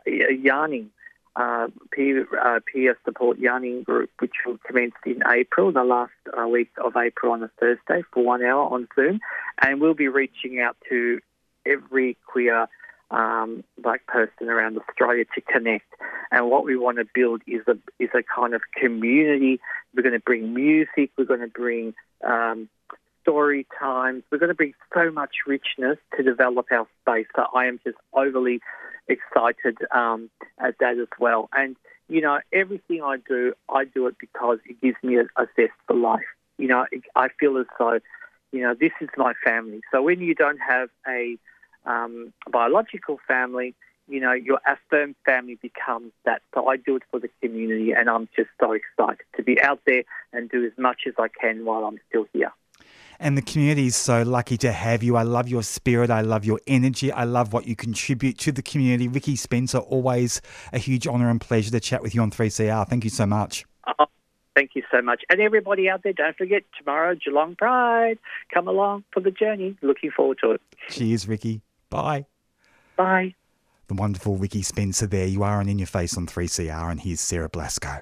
[0.05, 0.91] yarning
[1.35, 6.47] uh, peer, uh, peer support yarning group, which will commence in April, the last uh,
[6.47, 9.19] week of April on a Thursday for one hour on Zoom.
[9.61, 11.19] And we'll be reaching out to
[11.65, 12.67] every queer
[13.11, 15.85] um, black person around Australia to connect.
[16.31, 19.59] And what we want to build is a is a kind of community.
[19.93, 21.11] We're going to bring music.
[21.17, 21.93] We're going to bring
[22.25, 22.69] um,
[23.21, 24.23] story times.
[24.31, 27.27] We're going to bring so much richness to develop our space.
[27.35, 28.61] So I am just overly
[29.07, 31.49] excited um, at that as well.
[31.53, 31.75] And
[32.11, 35.71] you know, everything I do, I do it because it gives me a, a zest
[35.87, 36.25] for life.
[36.57, 36.85] You know,
[37.15, 37.99] I feel as though,
[38.51, 39.79] you know, this is my family.
[39.93, 41.37] So when you don't have a
[41.85, 43.75] um, biological family,
[44.09, 46.41] you know, your affirmed family becomes that.
[46.53, 49.79] So I do it for the community, and I'm just so excited to be out
[49.85, 52.51] there and do as much as I can while I'm still here.
[53.23, 55.15] And the community is so lucky to have you.
[55.15, 56.09] I love your spirit.
[56.09, 57.11] I love your energy.
[57.11, 59.07] I love what you contribute to the community.
[59.07, 60.41] Ricki Spencer, always
[60.73, 62.87] a huge honour and pleasure to chat with you on 3CR.
[62.87, 63.63] Thank you so much.
[63.99, 64.07] Oh,
[64.55, 65.21] thank you so much.
[65.29, 68.17] And everybody out there, don't forget tomorrow, Geelong Pride.
[68.51, 69.77] Come along for the journey.
[69.83, 70.61] Looking forward to it.
[70.89, 71.61] Cheers, Ricki.
[71.91, 72.25] Bye.
[72.95, 73.35] Bye.
[73.87, 75.27] The wonderful Ricki Spencer there.
[75.27, 78.01] You are on In Your Face on 3CR, and here's Sarah Blasko.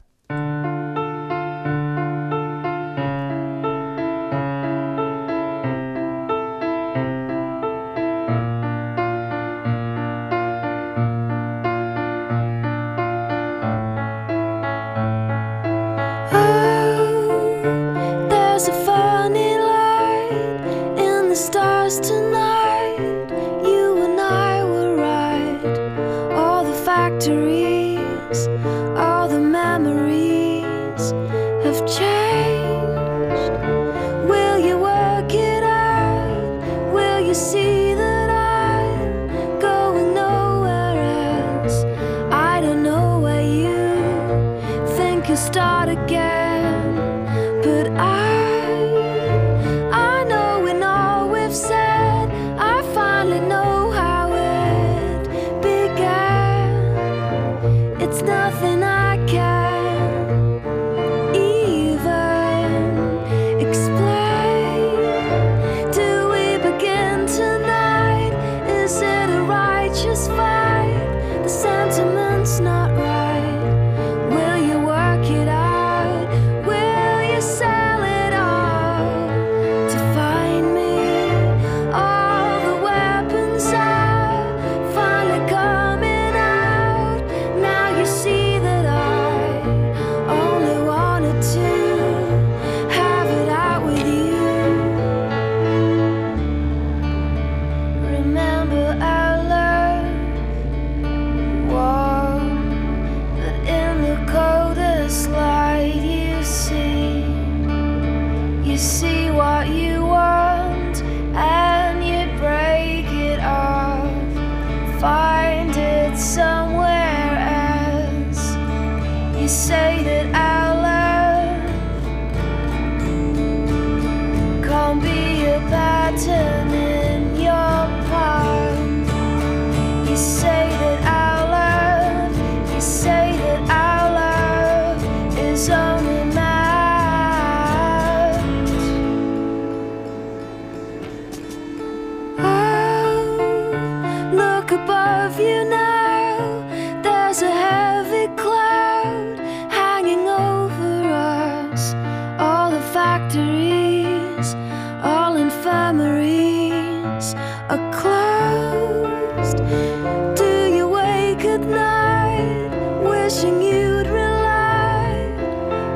[159.70, 162.72] Do you wake at night
[163.04, 165.14] wishing you'd rely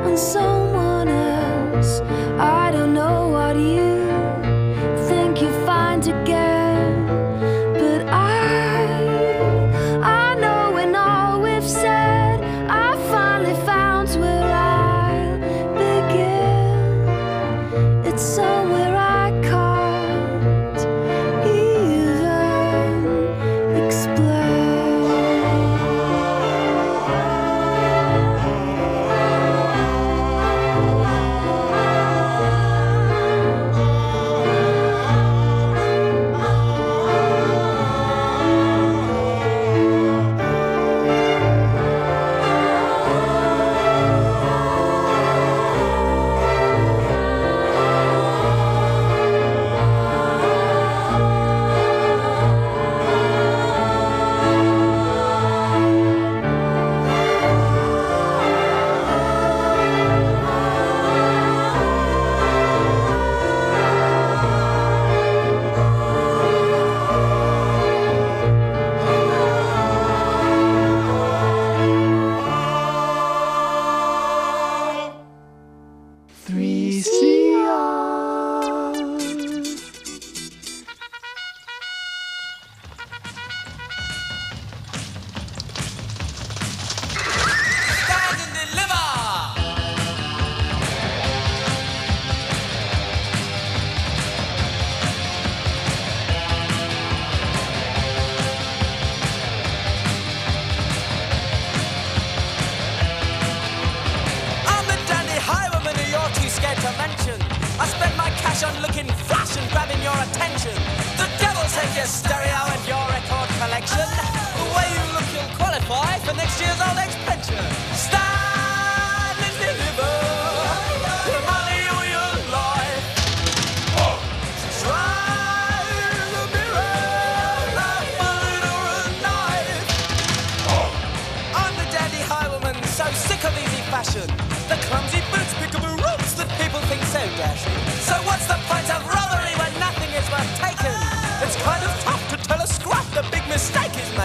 [0.06, 0.53] on someone?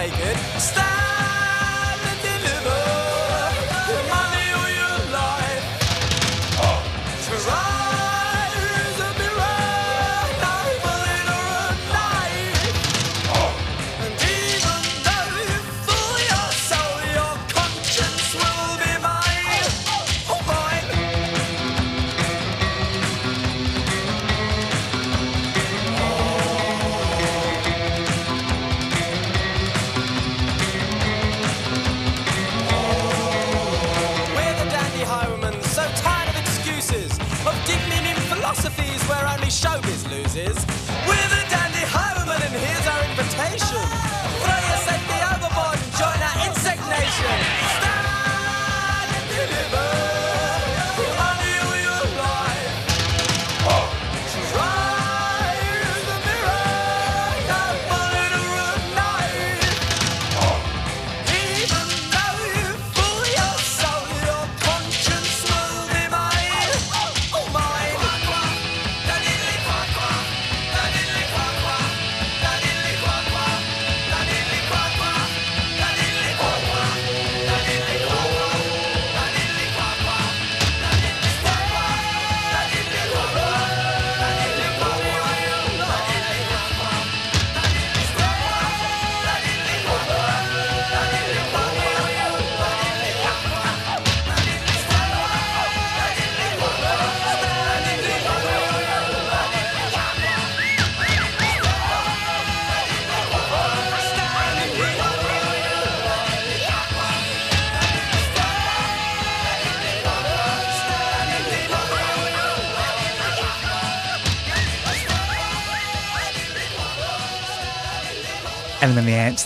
[0.06, 0.57] Mistake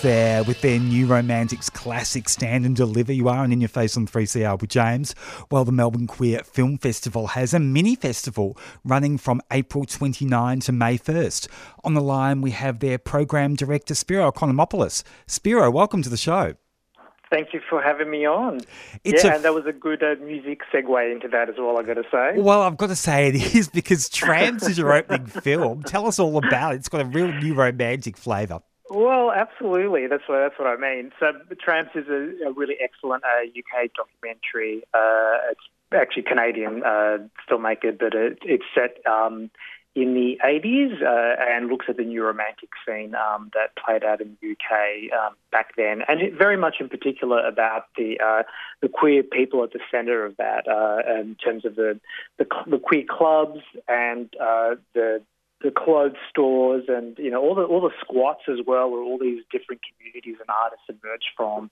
[0.03, 3.12] there with their new romantics classic Stand and Deliver.
[3.12, 5.14] You are and in your face on 3CR with James.
[5.50, 10.72] Well, the Melbourne Queer Film Festival has a mini festival running from April 29 to
[10.72, 11.48] May 1st.
[11.84, 15.05] On the line, we have their program director, Spiro Economopoulos.
[15.26, 16.55] Spiro, welcome to the show.
[17.30, 18.61] Thank you for having me on.
[19.05, 21.78] It's yeah, a- and that was a good uh, music segue into that as well,
[21.78, 22.38] i got to say.
[22.40, 25.82] Well, I've got to say it is because Tramps is your opening film.
[25.84, 26.78] Tell us all about it.
[26.78, 28.61] It's got a real new romantic flavour.
[28.91, 30.07] Well, absolutely.
[30.07, 31.12] That's what that's what I mean.
[31.18, 34.83] So, Tramps is a, a really excellent uh, UK documentary.
[34.93, 35.61] Uh, it's
[35.95, 37.18] actually Canadian uh,
[37.51, 39.51] filmmaker, but it, it's set um,
[39.95, 44.20] in the 80s uh, and looks at the new romantic scene um, that played out
[44.20, 48.43] in the UK um, back then, and it, very much in particular about the uh,
[48.80, 52.01] the queer people at the centre of that, uh, in terms of the
[52.39, 54.28] the, the queer clubs and
[54.95, 55.22] the
[55.63, 59.19] the clothes stores and you know all the all the squats as well, where all
[59.19, 61.71] these different communities and artists emerge from,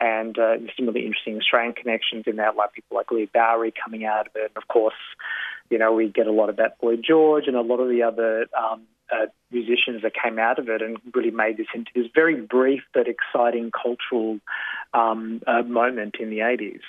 [0.00, 4.04] and uh, some really interesting Australian connections in that, like people like Leigh Bowery coming
[4.04, 4.94] out of it, and of course,
[5.70, 8.02] you know we get a lot of that Boy George and a lot of the
[8.02, 8.82] other um,
[9.12, 12.82] uh, musicians that came out of it, and really made this into this very brief
[12.94, 14.38] but exciting cultural
[14.94, 16.80] um, uh, moment in the 80s.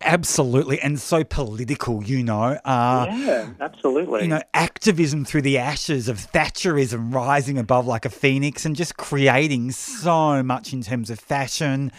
[0.00, 2.58] Absolutely, and so political, you know.
[2.64, 4.22] Uh, yeah, absolutely.
[4.22, 8.96] You know, activism through the ashes of Thatcherism rising above like a phoenix and just
[8.96, 11.92] creating so much in terms of fashion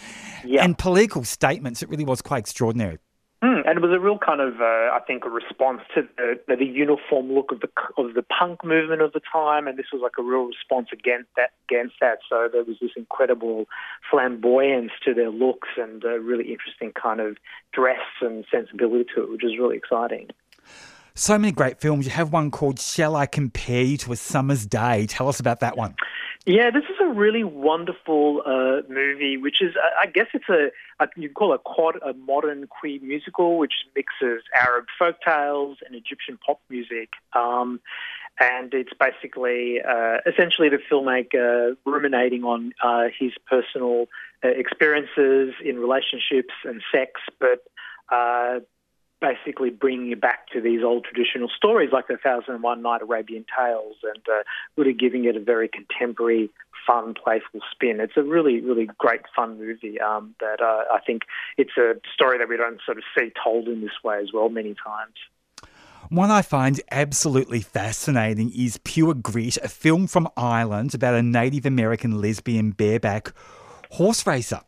[0.44, 0.64] Yeah.
[0.64, 1.82] and political statements.
[1.82, 2.98] It really was quite extraordinary.
[3.62, 6.56] Mm, and it was a real kind of, uh, I think, a response to the,
[6.56, 10.02] the, uniform look of the of the punk movement of the time, and this was
[10.02, 11.50] like a real response against that.
[11.68, 13.66] Against that, so there was this incredible
[14.10, 17.36] flamboyance to their looks and a really interesting kind of
[17.72, 20.28] dress and sensibility to it, which was really exciting.
[21.14, 22.06] So many great films.
[22.06, 25.06] You have one called Shall I Compare You to a Summer's Day?
[25.06, 25.94] Tell us about that one.
[26.44, 31.06] Yeah, this is a really wonderful uh, movie, which is, I guess it's a, a
[31.14, 36.40] you call a, quad, a modern queer musical, which mixes Arab folk tales and Egyptian
[36.44, 37.10] pop music.
[37.32, 37.80] Um,
[38.40, 44.06] and it's basically uh, essentially the filmmaker ruminating on uh, his personal
[44.44, 47.62] uh, experiences in relationships and sex, but
[48.10, 48.58] uh,
[49.22, 53.00] basically bringing it back to these old traditional stories like the Thousand and One Night
[53.00, 54.42] Arabian Tales and uh,
[54.76, 56.50] really giving it a very contemporary,
[56.86, 58.00] fun, playful spin.
[58.00, 61.22] It's a really, really great, fun movie um, that uh, I think
[61.56, 64.48] it's a story that we don't sort of see told in this way as well
[64.48, 65.14] many times.
[66.08, 71.64] One I find absolutely fascinating is Pure Grit, a film from Ireland about a Native
[71.64, 73.32] American lesbian bareback
[73.92, 74.60] horse racer.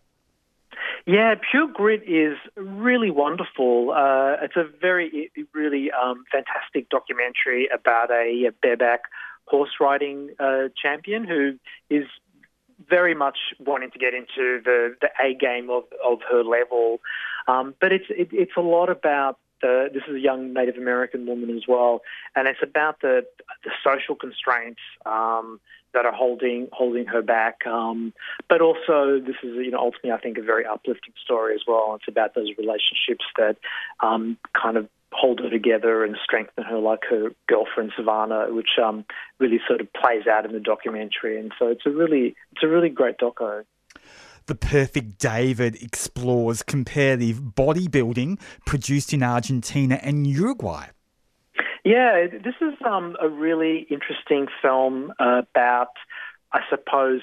[1.06, 3.90] Yeah, Pure Grit is really wonderful.
[3.90, 9.02] Uh, it's a very, really um, fantastic documentary about a, a bareback
[9.46, 11.58] horse riding uh, champion who
[11.90, 12.06] is
[12.88, 17.00] very much wanting to get into the, the A game of, of her level.
[17.46, 19.38] Um, but it's it, it's a lot about
[19.92, 22.02] this is a young Native American woman as well,
[22.36, 23.26] and it's about the
[23.64, 25.60] the social constraints um,
[25.92, 27.66] that are holding holding her back.
[27.66, 28.12] Um,
[28.48, 31.94] but also, this is you know ultimately I think a very uplifting story as well.
[31.96, 33.56] It's about those relationships that
[34.00, 39.04] um, kind of hold her together and strengthen her, like her girlfriend Savannah, which um,
[39.38, 41.38] really sort of plays out in the documentary.
[41.38, 43.64] And so it's a really it's a really great doco.
[44.46, 50.88] The Perfect David explores comparative bodybuilding produced in Argentina and Uruguay.
[51.82, 55.92] Yeah, this is um, a really interesting film about,
[56.52, 57.22] I suppose,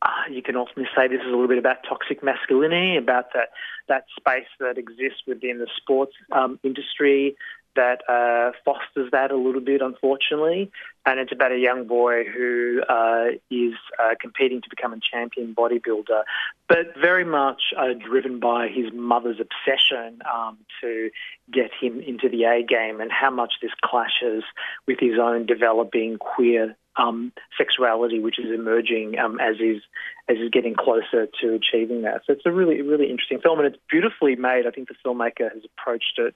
[0.00, 3.50] uh, you can ultimately say this is a little bit about toxic masculinity, about that
[3.88, 7.36] that space that exists within the sports um, industry
[7.76, 10.70] that uh, fosters that a little bit, unfortunately.
[11.06, 15.54] And it's about a young boy who uh, is uh, competing to become a champion
[15.54, 16.22] bodybuilder,
[16.68, 21.10] but very much uh, driven by his mother's obsession um, to
[21.52, 24.44] get him into the A game and how much this clashes
[24.86, 29.82] with his own developing queer um, sexuality, which is emerging um, as is
[30.26, 32.22] as he's getting closer to achieving that.
[32.26, 34.66] So it's a really really interesting film, and it's beautifully made.
[34.66, 36.34] I think the filmmaker has approached it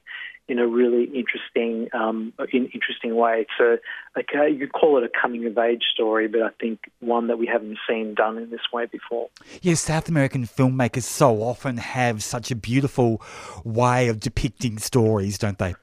[0.48, 3.46] in a really interesting um, in interesting way.
[3.46, 3.78] It's a
[4.18, 7.46] a, you call it a coming of age story, but I think one that we
[7.46, 9.28] haven't seen done in this way before.
[9.62, 13.22] Yes, South American filmmakers so often have such a beautiful
[13.64, 15.74] way of depicting stories, don't they?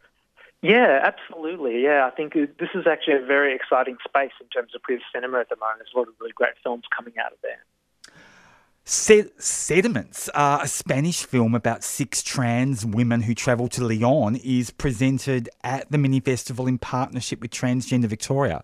[0.66, 1.84] Yeah, absolutely.
[1.84, 5.40] Yeah, I think this is actually a very exciting space in terms of queer cinema
[5.40, 5.78] at the moment.
[5.80, 7.64] There's a lot of really great films coming out of there.
[8.84, 14.72] Sed- Sediments, uh, a Spanish film about six trans women who travel to Lyon, is
[14.72, 18.64] presented at the mini festival in partnership with Transgender Victoria.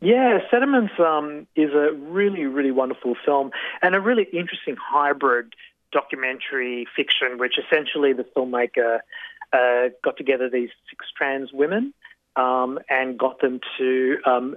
[0.00, 3.50] Yeah, Sediments um, is a really, really wonderful film
[3.82, 5.52] and a really interesting hybrid
[5.92, 9.00] documentary fiction, which essentially the filmmaker
[9.52, 11.92] uh, got together these six trans women
[12.36, 14.56] um, and got them to um,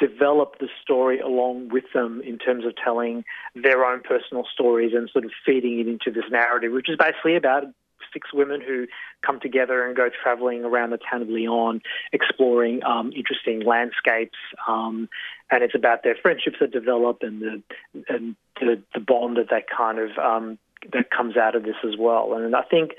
[0.00, 5.10] develop the story along with them in terms of telling their own personal stories and
[5.10, 7.64] sort of feeding it into this narrative, which is basically about
[8.12, 8.86] six women who
[9.26, 14.38] come together and go traveling around the town of Leon, exploring um, interesting landscapes.
[14.66, 15.08] Um,
[15.50, 17.62] and it's about their friendships that develop and the
[18.08, 20.58] and the, the bond that that kind of um,
[20.92, 22.34] that comes out of this as well.
[22.34, 22.92] And I think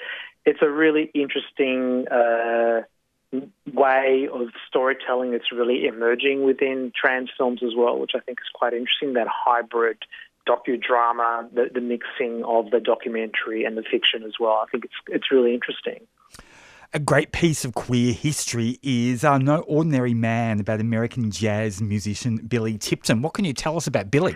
[0.45, 2.81] it's a really interesting uh,
[3.73, 8.49] way of storytelling that's really emerging within trans films as well, which I think is
[8.53, 9.13] quite interesting.
[9.13, 9.97] That hybrid
[10.47, 14.63] docudrama, the, the mixing of the documentary and the fiction as well.
[14.65, 16.07] I think it's it's really interesting.
[16.93, 22.37] A great piece of queer history is uh, No Ordinary Man about American jazz musician
[22.37, 23.21] Billy Tipton.
[23.21, 24.35] What can you tell us about Billy?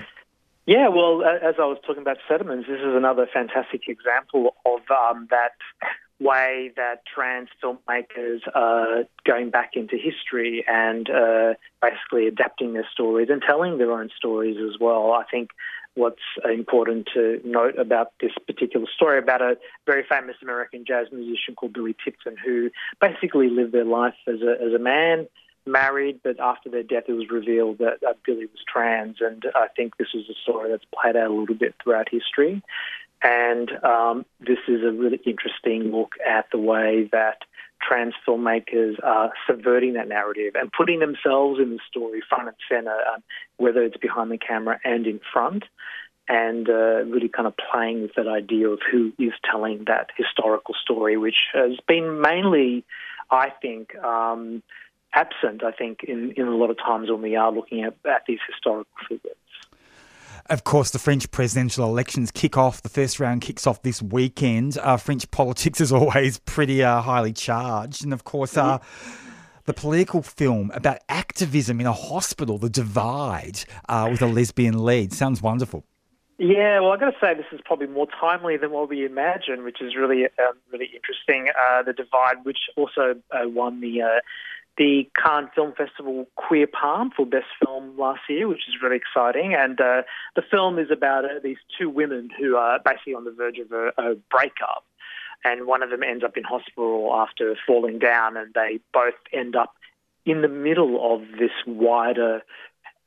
[0.70, 5.28] Yeah, well, as I was talking about sediments, this is another fantastic example of um,
[5.32, 5.54] that
[6.20, 13.30] way that trans filmmakers are going back into history and uh, basically adapting their stories
[13.32, 15.12] and telling their own stories as well.
[15.12, 15.50] I think
[15.96, 19.58] what's important to note about this particular story about a
[19.88, 22.70] very famous American jazz musician called Billy Tipton, who
[23.02, 25.28] basically lived their life as a, as a man,
[25.66, 29.18] married, but after their death, it was revealed that uh, Billy was trans.
[29.22, 32.62] And I think this is a story that's played out a little bit throughout history.
[33.22, 37.40] And um, this is a really interesting look at the way that
[37.82, 42.98] trans filmmakers are subverting that narrative and putting themselves in the story front and center,
[43.14, 43.24] um,
[43.58, 45.64] whether it's behind the camera and in front.
[46.30, 50.76] and uh, really kind of playing with that idea of who is telling that historical
[50.80, 52.86] story, which has been mainly,
[53.32, 54.62] I think, um,
[55.14, 58.24] absent, I think, in, in a lot of times when we are looking at, at
[58.28, 59.36] these historical figures.
[60.50, 62.82] Of course, the French presidential elections kick off.
[62.82, 64.78] The first round kicks off this weekend.
[64.80, 68.04] Uh, French politics is always pretty uh, highly charged.
[68.04, 68.80] And of course, uh,
[69.66, 75.14] the political film about activism in a hospital, The Divide, uh, with a lesbian lead.
[75.14, 75.84] Sounds wonderful.
[76.40, 79.64] Yeah, well, I've got to say this is probably more timely than what we imagined,
[79.64, 81.50] which is really, um, really interesting.
[81.50, 84.20] Uh, the Divide, which also uh, won the uh,
[84.80, 89.54] the Cannes Film Festival Queer Palm for Best Film last year, which is really exciting.
[89.54, 90.04] And uh,
[90.38, 93.72] the film is about uh, these two women who are basically on the verge of
[93.74, 94.86] a, a breakup,
[95.44, 99.56] and one of them ends up in hospital after falling down, and they both end
[99.56, 99.76] up
[100.26, 102.42] in the middle of this wider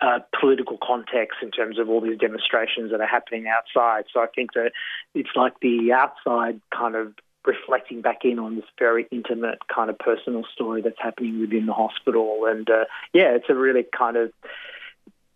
[0.02, 4.04] uh, political context in terms of all these demonstrations that are happening outside.
[4.12, 4.72] So I think that
[5.14, 7.14] it's like the outside kind of
[7.47, 11.72] reflecting back in on this very intimate kind of personal story that's happening within the
[11.72, 12.47] hospital.
[12.47, 14.32] And uh, yeah, it's a really kind of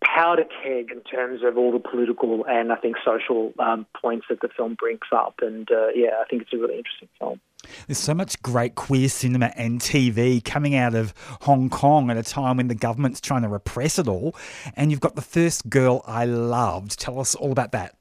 [0.03, 4.41] powder keg in terms of all the political and I think social um, points that
[4.41, 5.35] the film brings up.
[5.41, 7.41] And uh, yeah, I think it's a really interesting film.
[7.87, 12.23] There's so much great queer cinema and TV coming out of Hong Kong at a
[12.23, 14.35] time when the government's trying to repress it all.
[14.75, 16.99] And you've got The First Girl I Loved.
[16.99, 17.95] Tell us all about that.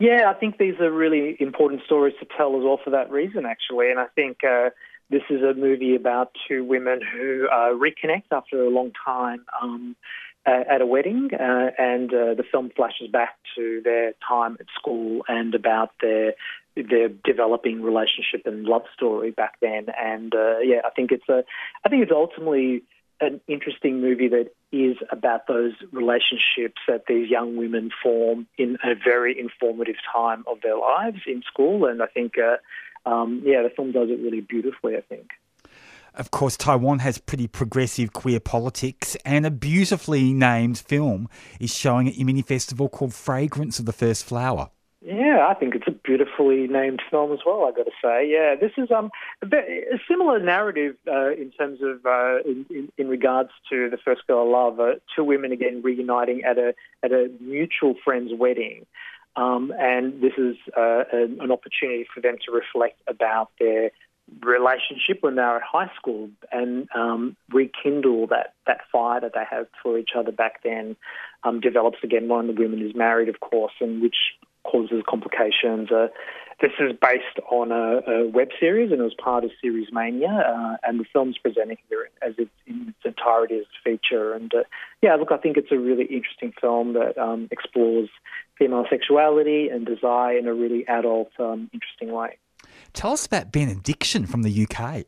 [0.00, 3.44] Yeah, I think these are really important stories to tell as well for that reason,
[3.44, 3.90] actually.
[3.90, 4.70] And I think uh,
[5.10, 9.44] this is a movie about two women who uh, reconnect after a long time.
[9.62, 9.94] Um,
[10.46, 15.20] at a wedding, uh, and uh, the film flashes back to their time at school
[15.28, 16.32] and about their
[16.76, 19.86] their developing relationship and love story back then.
[20.00, 21.44] And uh, yeah, I think it's a,
[21.84, 22.82] I think it's ultimately
[23.20, 28.94] an interesting movie that is about those relationships that these young women form in a
[28.94, 31.86] very informative time of their lives in school.
[31.86, 32.56] And I think, uh,
[33.08, 34.96] um, yeah, the film does it really beautifully.
[34.96, 35.30] I think.
[36.14, 41.28] Of course, Taiwan has pretty progressive queer politics, and a beautifully named film
[41.60, 44.70] is showing at Imini Festival called Fragrance of the First Flower.
[45.02, 47.64] Yeah, I think it's a beautifully named film as well.
[47.64, 51.50] I got to say, yeah, this is um a, bit, a similar narrative uh, in
[51.52, 54.78] terms of uh, in, in, in, regards to the first girl I love.
[54.78, 58.84] Uh, two women again reuniting at a at a mutual friend's wedding,
[59.36, 63.92] um, and this is uh, an, an opportunity for them to reflect about their
[64.42, 69.44] relationship when they were at high school and um, rekindle that, that fire that they
[69.50, 70.94] have for each other back then.
[71.42, 72.28] Um, develops again.
[72.28, 74.16] One of the women is married, of course, and which
[74.64, 75.90] causes complications.
[75.90, 76.08] Uh,
[76.60, 80.28] this is based on a, a, web series and it was part of Series Mania,
[80.28, 84.34] uh, and the film's presenting here as it's in its entirety as a feature.
[84.34, 84.64] And uh,
[85.00, 88.10] yeah, look, I think it's a really interesting film that um, explores
[88.58, 92.36] female sexuality and desire in a really adult, um, interesting way.
[92.92, 95.06] Tell us about Benediction from the UK.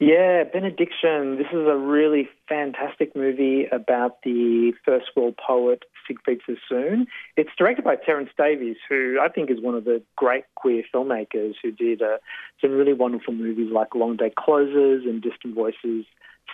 [0.00, 1.36] Yeah, Benediction.
[1.36, 7.06] This is a really fantastic movie about the first world poet Siegfried Sassoon.
[7.36, 11.54] It's directed by Terence Davies, who I think is one of the great queer filmmakers
[11.62, 12.18] who did uh,
[12.60, 16.04] some really wonderful movies like Long Day Closes and Distant Voices,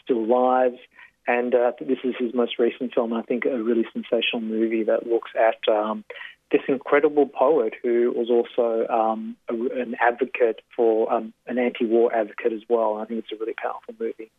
[0.03, 0.79] Still Lives.
[1.27, 5.07] And uh, this is his most recent film, I think, a really sensational movie that
[5.07, 6.05] looks at um,
[6.53, 12.53] this incredible poet who was also um, a, an advocate for um, an anti-war advocate
[12.53, 12.99] as well.
[12.99, 14.31] I think it's a really powerful movie.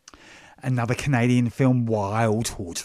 [0.62, 2.82] Another Canadian film, Wildhood.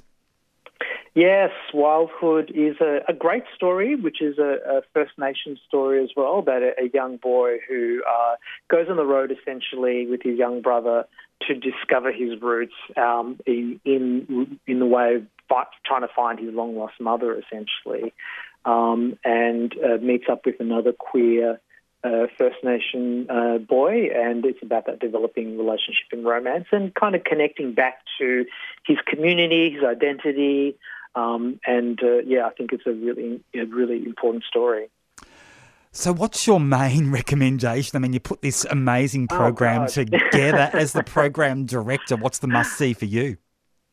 [1.16, 6.09] Yes, Wildhood is a, a great story, which is a, a, First Nation story as
[6.16, 8.36] well, about a, a young boy who uh,
[8.68, 11.05] goes on the road essentially with his young brother
[11.47, 16.39] to discover his roots um, in, in in the way of fight, trying to find
[16.39, 18.11] his long lost mother, essentially
[18.66, 21.59] um, and uh, meets up with another queer
[22.03, 27.16] uh, First Nation uh, boy, and it's about that developing relationship and romance, and kind
[27.16, 28.45] of connecting back to
[28.86, 30.76] his community, his identity,
[31.16, 34.89] um, and uh, yeah, I think it's a really, a really important story.
[35.91, 37.95] So, what's your main recommendation?
[37.95, 42.16] I mean, you put this amazing oh, program oh, together as the program director.
[42.16, 43.38] What's the must see for you?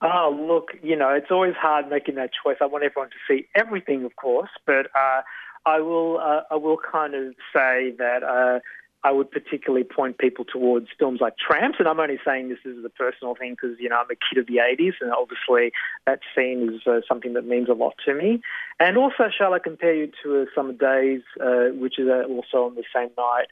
[0.02, 2.56] Oh, look, you know, it's always hard making that choice.
[2.62, 5.20] I want everyone to see everything, of course, but uh,
[5.66, 8.60] I will, uh, I will kind of say that uh,
[9.02, 12.84] I would particularly point people towards films like Tramps, and I'm only saying this as
[12.84, 15.72] a personal thing because you know I'm a kid of the '80s, and obviously
[16.06, 18.40] that scene is uh, something that means a lot to me.
[18.78, 22.68] And also, shall I compare you to uh, Summer Days, uh, which is uh, also
[22.68, 23.46] on the same night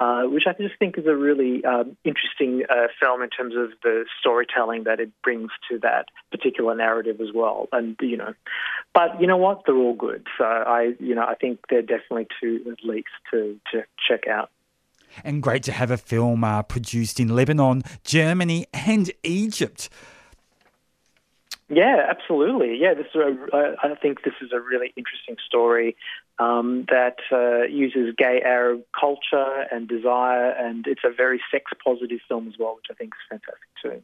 [0.00, 3.70] uh, which I just think is a really um, interesting uh, film in terms of
[3.82, 7.68] the storytelling that it brings to that particular narrative as well.
[7.72, 8.34] And you know,
[8.94, 9.62] but you know what?
[9.66, 10.26] They're all good.
[10.38, 14.50] So I, you know, I think they're definitely two at least to to check out.
[15.24, 19.88] And great to have a film uh, produced in Lebanon, Germany, and Egypt.
[21.70, 22.78] Yeah, absolutely.
[22.80, 25.96] Yeah, this is a, I think this is a really interesting story
[26.38, 32.20] um, that uh, uses gay Arab culture and desire, and it's a very sex positive
[32.26, 34.02] film as well, which I think is fantastic too.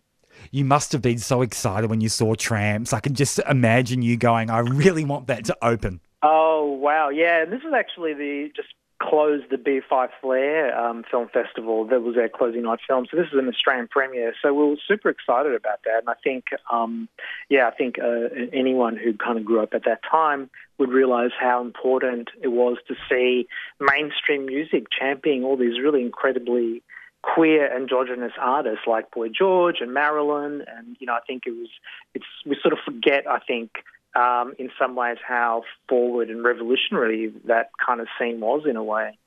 [0.51, 2.93] You must have been so excited when you saw Tramps.
[2.93, 6.01] I can just imagine you going, I really want that to open.
[6.23, 7.09] Oh, wow.
[7.09, 8.69] Yeah, and this is actually the just
[9.09, 11.85] closed the BFI Flare um, Film Festival.
[11.87, 13.07] That was our closing night film.
[13.11, 14.35] So this is an Australian premiere.
[14.43, 16.01] So we were super excited about that.
[16.01, 17.09] And I think, um,
[17.49, 21.33] yeah, I think uh, anyone who kind of grew up at that time would realise
[21.39, 23.47] how important it was to see
[23.81, 26.83] mainstream music championing all these really incredibly
[27.23, 30.65] queer androgynous artists like Boy George and Marilyn.
[30.69, 31.69] And, you know, I think it was,
[32.15, 33.71] it's, we sort of forget, I think,
[34.15, 38.85] um, in some ways how forward and revolutionary that kind of scene was in a
[38.85, 39.19] way.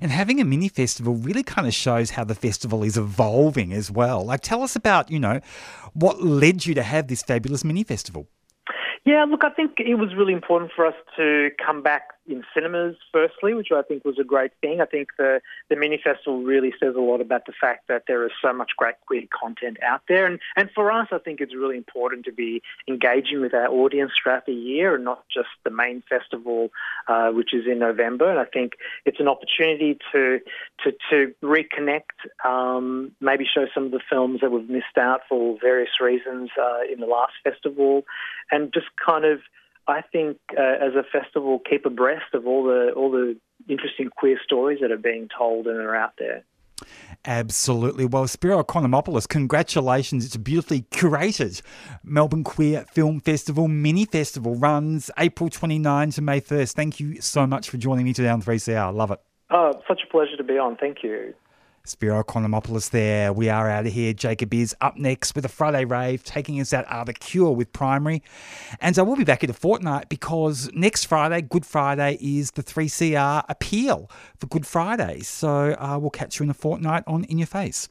[0.00, 3.90] And having a mini festival really kind of shows how the festival is evolving as
[3.90, 4.24] well.
[4.24, 5.40] Like, tell us about, you know,
[5.94, 8.28] what led you to have this fabulous mini festival.
[9.04, 12.96] Yeah, look, I think it was really important for us to come back in cinemas,
[13.12, 14.80] firstly, which I think was a great thing.
[14.80, 18.24] I think the, the mini festival really says a lot about the fact that there
[18.24, 20.26] is so much great queer content out there.
[20.26, 24.12] And, and for us, I think it's really important to be engaging with our audience
[24.22, 26.70] throughout the year and not just the main festival,
[27.08, 28.30] uh, which is in November.
[28.30, 28.72] And I think
[29.04, 30.40] it's an opportunity to,
[30.84, 35.58] to, to reconnect, um, maybe show some of the films that we've missed out for
[35.60, 38.04] various reasons uh, in the last festival,
[38.50, 39.40] and just kind of
[39.86, 43.36] I think uh, as a festival, keep abreast of all the all the
[43.68, 46.44] interesting queer stories that are being told and are out there.
[47.26, 48.04] Absolutely.
[48.04, 50.26] Well, Spiro Economopoulos, congratulations.
[50.26, 51.62] It's a beautifully curated
[52.02, 56.72] Melbourne Queer Film Festival mini festival runs April 29 to May 1st.
[56.72, 58.92] Thank you so much for joining me today on 3CR.
[58.94, 59.20] Love it.
[59.50, 60.76] Oh, such a pleasure to be on.
[60.76, 61.34] Thank you.
[61.86, 63.30] Spiro Economopoulos there.
[63.30, 64.14] We are out of here.
[64.14, 67.74] Jacob is up next with a Friday rave, taking us out are the cure with
[67.74, 68.22] primary.
[68.80, 72.62] And so we'll be back in a fortnight because next Friday, Good Friday, is the
[72.62, 75.20] 3CR appeal for Good Friday.
[75.20, 77.90] So uh, we'll catch you in a fortnight on In Your Face.